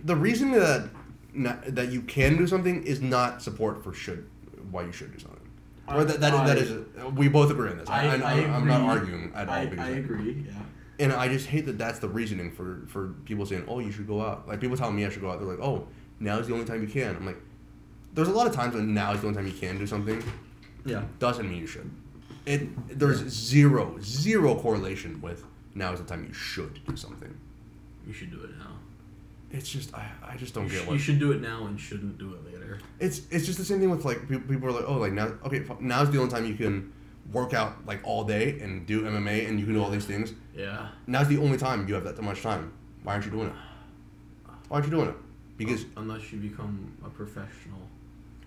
[0.04, 0.90] the reason that
[1.34, 4.30] not, that you can do something is not support for should
[4.72, 5.40] why you should do something.
[5.88, 7.90] Or that, that, that I- is we both agree on this.
[7.90, 8.90] I, I, I am not agree.
[8.90, 9.54] arguing at all.
[9.54, 10.46] I, because I agree.
[10.48, 10.54] Yeah.
[10.98, 14.08] And I just hate that that's the reasoning for for people saying, "Oh, you should
[14.08, 15.40] go out." Like people telling me I should go out.
[15.40, 15.88] They're like, "Oh,
[16.20, 17.38] now is the only time you can." I'm like,
[18.14, 20.24] there's a lot of times when now is the only time you can do something.
[20.86, 21.04] Yeah.
[21.20, 21.90] Doesn't mean you should.
[22.46, 25.44] It there's zero zero correlation with
[25.76, 27.36] now is the time you should do something.
[28.06, 28.72] You should do it now.
[29.52, 31.66] It's just I, I just don't You, get sh- what you should do it now
[31.68, 32.80] and shouldn't do it later.
[33.00, 35.32] it's it's just the same thing with like people, people are like oh like now
[35.46, 36.92] okay now's the only time you can
[37.32, 40.34] work out like all day and do MMA and you can do all these things
[40.56, 40.90] Yeah.
[41.08, 42.72] now's the only time you have that much time
[43.04, 43.54] why aren't you doing it
[44.68, 45.16] why aren't you doing it
[45.58, 47.80] because oh, Unless you become a professional.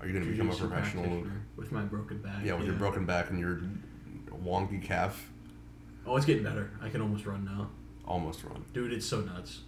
[0.00, 1.24] are you going to become a professional
[1.56, 2.44] with my broken back.
[2.44, 3.60] yeah with your broken back and your
[4.44, 5.30] wonky calf
[6.06, 6.70] Oh, it's getting better.
[6.80, 7.68] I can almost run now,
[8.08, 8.92] almost run dude.
[8.92, 9.60] It's so nuts.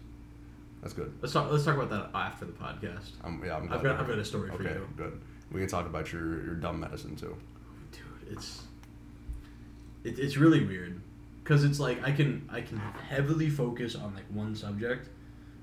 [0.82, 1.52] that's good Let's talk.
[1.52, 3.10] Let's talk about that after the podcast.
[3.22, 4.00] I'm, yeah I'm I've got.
[4.00, 5.20] I've got a story for okay you, good
[5.52, 7.36] we can talk about your your dumb medicine too
[7.92, 8.32] dude.
[8.32, 8.62] It's.
[10.02, 10.98] It, it's really weird,
[11.44, 15.10] because it's like I can I can heavily focus on like one subject,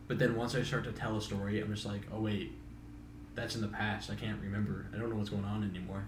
[0.08, 2.52] but then once I start to tell a story, I'm just like, oh wait,
[3.34, 4.12] that's in the past.
[4.12, 4.86] I can't remember.
[4.94, 6.08] I don't know what's going on anymore.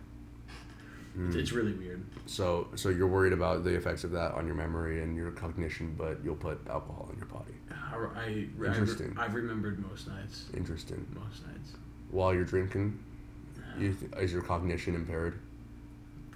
[1.17, 1.39] It's, Hmm.
[1.39, 2.03] it's really weird.
[2.27, 5.95] So, so you're worried about the effects of that on your memory and your cognition,
[5.97, 7.53] but you'll put alcohol in your body.
[7.71, 9.15] I, I, Interesting.
[9.17, 10.45] I, have remembered most nights.
[10.55, 11.05] Interesting.
[11.13, 11.71] Most nights.
[12.11, 12.99] While you're drinking,
[13.77, 15.39] you th- is your cognition impaired?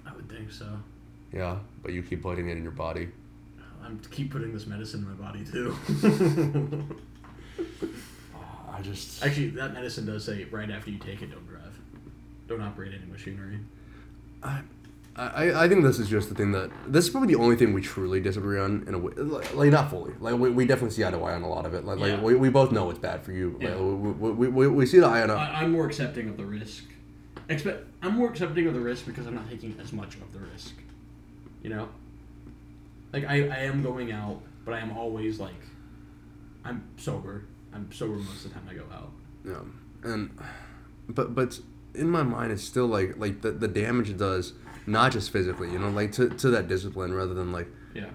[0.06, 0.66] I would think so.
[1.32, 3.08] Yeah, but you keep putting it in your body.
[3.82, 5.76] I'm keep putting this medicine in my body too.
[8.72, 11.78] I just Actually, that medicine does say right after you take it, don't drive,
[12.48, 13.58] don't operate any machinery.
[14.44, 14.60] I,
[15.16, 17.72] I, I think this is just the thing that this is probably the only thing
[17.72, 20.12] we truly disagree on in a way, like, like not fully.
[20.20, 21.84] Like we, we definitely see eye to eye on a lot of it.
[21.84, 22.14] Like, Yeah.
[22.14, 23.56] like we, we both know it's bad for you.
[23.60, 23.74] Yeah.
[23.76, 26.36] Like, we, we, we, we see the eye on a, I, I'm more accepting of
[26.36, 26.84] the risk.
[27.48, 30.40] Expect I'm more accepting of the risk because I'm not taking as much of the
[30.40, 30.74] risk.
[31.62, 31.88] You know,
[33.12, 35.52] like I, I am going out but I am always like,
[36.64, 37.44] I'm sober.
[37.72, 39.10] I'm sober most of the time I go out.
[39.44, 40.36] Yeah, and
[41.08, 41.58] but but
[41.94, 44.52] in my mind, it's still like like the the damage it does
[44.86, 48.06] not just physically, you know, like to to that discipline rather than like Yeah.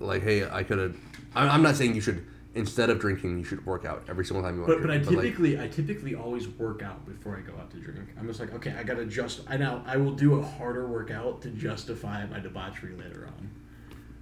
[0.00, 0.96] like hey, I could have.
[1.34, 2.24] I'm not saying you should
[2.54, 4.82] instead of drinking, you should work out every single time you want But, to.
[4.82, 7.78] but I drink, like, typically I typically always work out before I go out to
[7.78, 8.10] drink.
[8.20, 11.40] I'm just like, okay, I gotta just I now I will do a harder workout
[11.42, 13.50] to justify my debauchery later on.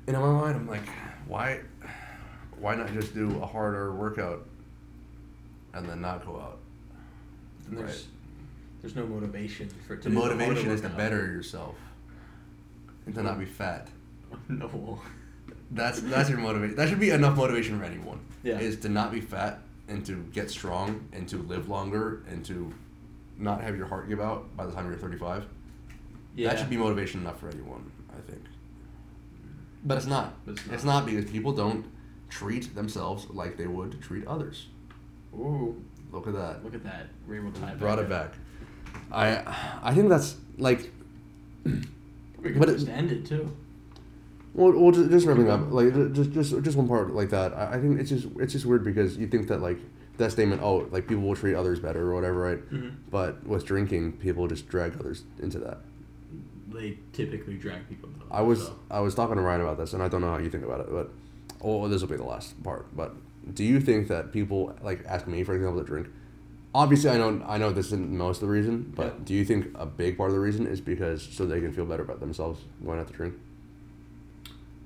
[0.06, 0.88] And in my mind, I'm like,
[1.26, 1.60] why,
[2.58, 4.46] why not just do a harder workout,
[5.74, 6.58] and then not go out?
[7.68, 8.06] And there's Right.
[8.80, 11.76] There's no motivation for it to The motivation is to better yourself,
[13.06, 13.88] and to not be fat.
[14.48, 15.00] No.
[15.72, 16.76] That's that's your motivation.
[16.76, 18.20] That should be enough motivation for anyone.
[18.42, 18.58] Yeah.
[18.58, 22.72] Is to not be fat and to get strong and to live longer and to
[23.38, 25.46] not have your heart give out by the time you're 35.
[26.36, 26.48] Yeah.
[26.50, 28.42] That should be motivation enough for anyone, I think.
[29.84, 30.34] But it's not.
[30.46, 31.00] It's It's not.
[31.00, 31.86] not, because people don't
[32.28, 34.66] treat themselves like they would treat others.
[35.34, 36.64] Ooh, Look at that.
[36.64, 37.06] look at that.
[37.28, 38.34] To tie Brought it back.
[39.12, 39.42] I
[39.82, 40.90] I think that's like
[41.64, 41.72] We
[42.42, 43.54] But could it- just end it too.
[44.54, 47.52] well, well just, just wrapping up like just just just one part like that.
[47.54, 49.78] I, I think it's just it's just weird because you think that like
[50.18, 52.92] that statement oh like people will treat others better or whatever right, Mhm.
[53.10, 55.78] but with drinking people just drag others into that.
[56.72, 58.08] They typically drag people.
[58.30, 58.76] I was so.
[58.90, 60.80] I was talking to Ryan about this, and I don't know how you think about
[60.80, 61.10] it, but
[61.62, 62.86] oh, this will be the last part.
[62.96, 63.14] But
[63.54, 66.06] do you think that people like ask me, for example, to drink?
[66.74, 69.24] Obviously, I know I know this isn't most of the reason, but Yeah.
[69.24, 71.84] do you think a big part of the reason is because so they can feel
[71.84, 73.34] better about themselves going out to drink?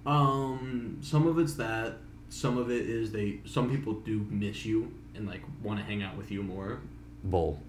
[0.07, 1.99] Um, some of it's that.
[2.31, 3.41] Some of it is they.
[3.45, 6.81] Some people do miss you and like want to hang out with you more.
[7.23, 7.61] Bull,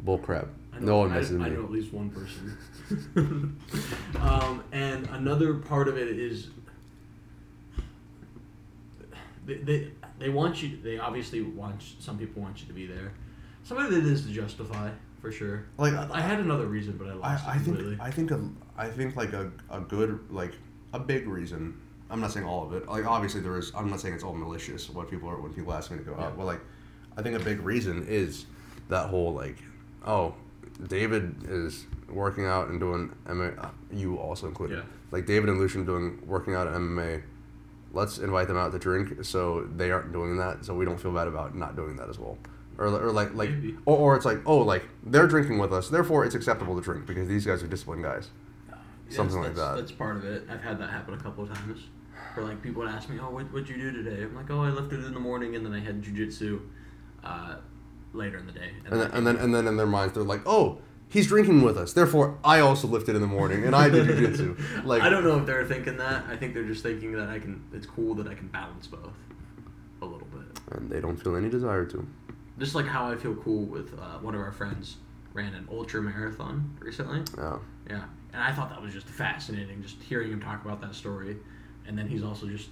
[0.00, 0.48] bull crap.
[0.74, 1.56] Know, No one I, misses I me.
[1.56, 3.56] know at least one person.
[4.20, 6.48] um, and another part of it is
[9.46, 10.78] they, they they want you.
[10.82, 13.12] They obviously want some people want you to be there.
[13.70, 14.90] Some of it is to justify
[15.20, 15.64] for sure.
[15.78, 17.98] Like I had another reason, but I I, lost I it think completely.
[18.00, 18.40] I think a,
[18.76, 20.54] I think like a, a good like
[20.92, 21.80] a big reason.
[22.10, 22.88] I'm not saying all of it.
[22.88, 23.70] Like obviously there is.
[23.76, 24.90] I'm not saying it's all malicious.
[24.90, 26.24] What people are when people ask me to go Yeah.
[26.26, 26.36] out.
[26.36, 26.60] Well, like,
[27.16, 28.46] I think a big reason is
[28.88, 29.58] that whole like,
[30.04, 30.34] oh,
[30.88, 33.56] David is working out and doing MMA.
[33.64, 34.78] uh, You also included.
[34.78, 34.84] Yeah.
[35.12, 37.22] Like David and Lucian doing working out at MMA.
[37.92, 40.64] Let's invite them out to drink so they aren't doing that.
[40.64, 42.36] So we don't feel bad about not doing that as well.
[42.80, 43.76] Or, or like like Maybe.
[43.84, 47.06] or, or it's like oh like they're drinking with us therefore it's acceptable to drink
[47.06, 48.30] because these guys are disciplined guys
[49.06, 49.76] Yes, something like that.
[49.76, 50.46] That's part of it.
[50.48, 51.80] I've had that happen a couple of times.
[52.34, 54.62] Where like people would ask me, "Oh, what what'd you do today?" I'm like, "Oh,
[54.62, 56.60] I lifted in the morning, and then I had jujitsu
[57.24, 57.56] uh,
[58.12, 60.42] later in the day." and then, and then and then in their minds they're like
[60.46, 60.78] oh
[61.08, 64.84] he's drinking with us therefore I also lifted in the morning and I did jujitsu
[64.84, 66.24] like I don't know if they're thinking that.
[66.30, 67.64] I think they're just thinking that I can.
[67.74, 69.12] It's cool that I can balance both
[70.02, 70.60] a little bit.
[70.70, 72.06] and they don't feel any desire to
[72.60, 74.96] Just like how I feel cool with uh, one of our friends
[75.32, 77.22] ran an ultra marathon recently.
[77.38, 77.56] yeah
[77.88, 81.36] Yeah, and I thought that was just fascinating, just hearing him talk about that story,
[81.86, 82.68] and then he's also just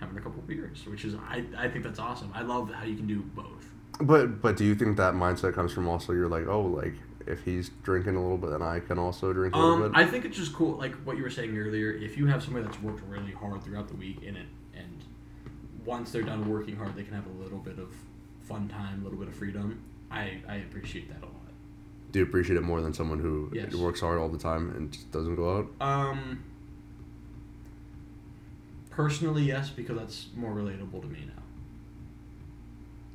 [0.00, 2.32] having a couple beers, which is I I think that's awesome.
[2.34, 3.66] I love how you can do both.
[4.00, 6.94] but but do you think that mindset comes from also you're like oh like
[7.26, 9.92] if he's drinking a little bit then I can also drink a little Um, bit
[9.94, 11.92] I think it's just cool, like what you were saying earlier.
[11.92, 15.04] If you have somebody that's worked really hard throughout the week in it, and
[15.84, 17.94] once they're done working hard, they can have a little bit of
[18.42, 19.80] fun time, a little bit of freedom.
[20.10, 21.32] I I appreciate that a lot.
[22.12, 23.74] do you appreciate it more than someone who Yes.
[23.74, 26.40] works hard all the time and just doesn't go out Um,
[28.90, 31.42] personally, yes, because that's more relatable to me now.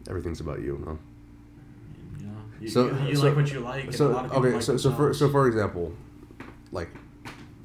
[0.09, 0.95] everything's about you huh
[2.19, 3.93] You know, you, So- you, you so- like what you like.
[3.93, 5.93] so lot of okay like so so for so for example
[6.71, 6.89] like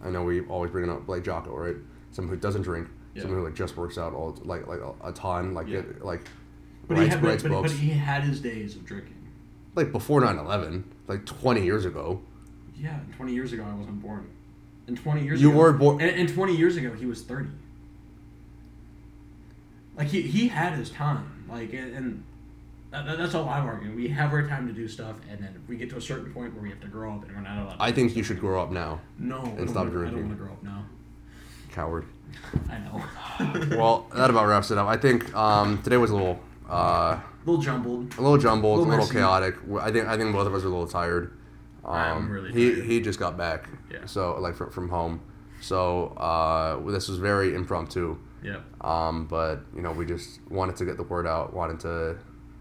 [0.05, 1.77] i know we always bring it up like jocko right
[2.11, 3.23] someone who doesn't drink Yeah.
[3.23, 5.79] someone who like just works out all like like a, a ton like Yeah.
[5.79, 6.23] it, like
[6.89, 9.17] but he, had, but, writes but, he had his days of drinking.
[9.75, 12.21] like before 9-11 like 20 years ago
[12.77, 14.29] Yeah, 20 years ago I wasn't born.
[14.89, 17.49] And 20 years You ago, were born- And, and 20 years ago he was 30.
[19.97, 21.45] Like he, he had his time.
[21.49, 22.25] Like and, and
[22.91, 23.95] that, that- that's all I'm arguing.
[23.97, 26.55] We have our time to do stuff, and then we get to a certain point
[26.55, 27.77] where we have to grow up, and we're not allowed.
[27.79, 30.43] I think you should grow up now No, and stop wanna- I don't want to
[30.45, 30.85] grow up now.
[31.71, 32.07] coward
[32.71, 33.77] I know.
[33.77, 36.39] well that about wraps it up i think um, today was a little
[36.73, 38.15] uh, a little jumbled.
[38.19, 39.57] a little jumbled, a Little little chaotic.
[39.81, 41.33] I think I think both of us are a little tired.
[41.85, 42.85] Um, I'm really he tired.
[42.87, 44.07] he just got back, Yeah.
[44.07, 45.21] so like from, from home.
[45.61, 48.19] So uh, this was very impromptu.
[48.43, 48.61] Yeah.
[48.81, 52.17] Um, but you know we just wanted to get the word out, wanted to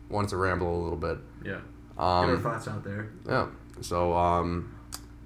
[0.10, 1.18] wanted to ramble a little bit.
[1.44, 1.52] Yeah.
[1.52, 3.10] Get our Um, thoughts out there.
[3.28, 3.48] yeah.
[3.82, 4.76] So um,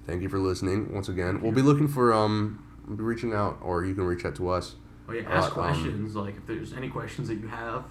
[0.06, 1.40] thank you for listening once again.
[1.42, 4.48] We'll be looking for um, we'll be reaching out, or you can reach out to
[4.50, 4.76] us
[5.08, 6.16] Oh yeah, ask Uh, um, questions.
[6.16, 7.84] like if there's any questions that you have,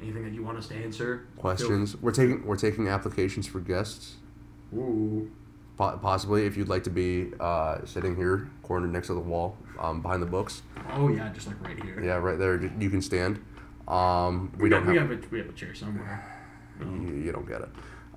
[0.00, 1.26] anything that you want us to answer.
[1.34, 1.96] feel- questions.
[1.96, 4.16] We're taking we're taking applications for guests.
[4.74, 5.30] Ooh.
[5.76, 9.56] Po- possibly, if you'd like to be uh, sitting here, cornered next to the wall,
[9.78, 10.62] um, behind the books.
[10.92, 12.02] Oh yeah, just like right here.
[12.02, 12.60] Yeah, right there.
[12.80, 13.42] You can stand.
[13.86, 15.10] Um, we, We, don't got, we have.
[15.10, 16.34] have a we have a chair somewhere.
[16.80, 17.68] You, you don't get it.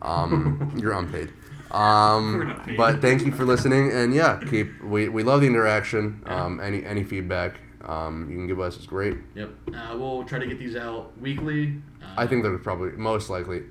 [0.03, 1.31] Um, you're unpaid.
[1.71, 2.77] Um, We're not paid.
[2.77, 4.83] but thank you for listening, and yeah, keep.
[4.83, 6.21] We, we love the interaction.
[6.27, 9.17] Um, any any feedback um, you can give us it's great.
[9.35, 9.49] Yep.
[9.73, 11.81] Uh, we'll try to get these out weekly.
[12.01, 13.63] Uh, I think they're probably most likely.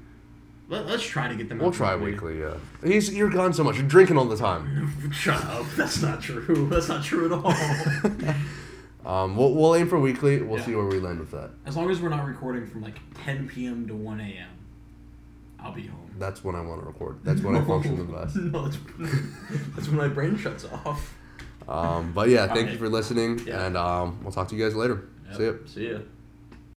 [0.69, 1.59] Let, us try to get them.
[1.59, 2.39] We'll try weekly.
[2.39, 2.55] Yeah.
[2.85, 3.77] He's you're gone so much.
[3.77, 5.11] You're drinking all the time.
[5.13, 5.67] Shut up.
[5.77, 6.69] That's not true.
[6.71, 8.35] That's not true at all.
[9.05, 10.43] Um, we'll, we'll aim for weekly.
[10.43, 10.67] We'll Yeah.
[10.67, 11.51] see where we land with that.
[11.65, 13.89] as long as we're not recording from like 10 p.m.
[13.89, 14.49] to 1 a.m.,
[15.59, 16.15] I'll be home.
[16.19, 17.19] That's when I want to record.
[17.25, 18.37] That's when I function the best.
[18.37, 18.77] No, that's,
[19.75, 21.15] that's when my brain shuts off.
[21.71, 23.65] Um, but yeah, thank you for listening, Yeah.
[23.67, 25.09] and um, we'll talk to you guys later.
[25.31, 25.37] Yep.
[25.37, 25.53] See ya.
[25.67, 25.99] See ya.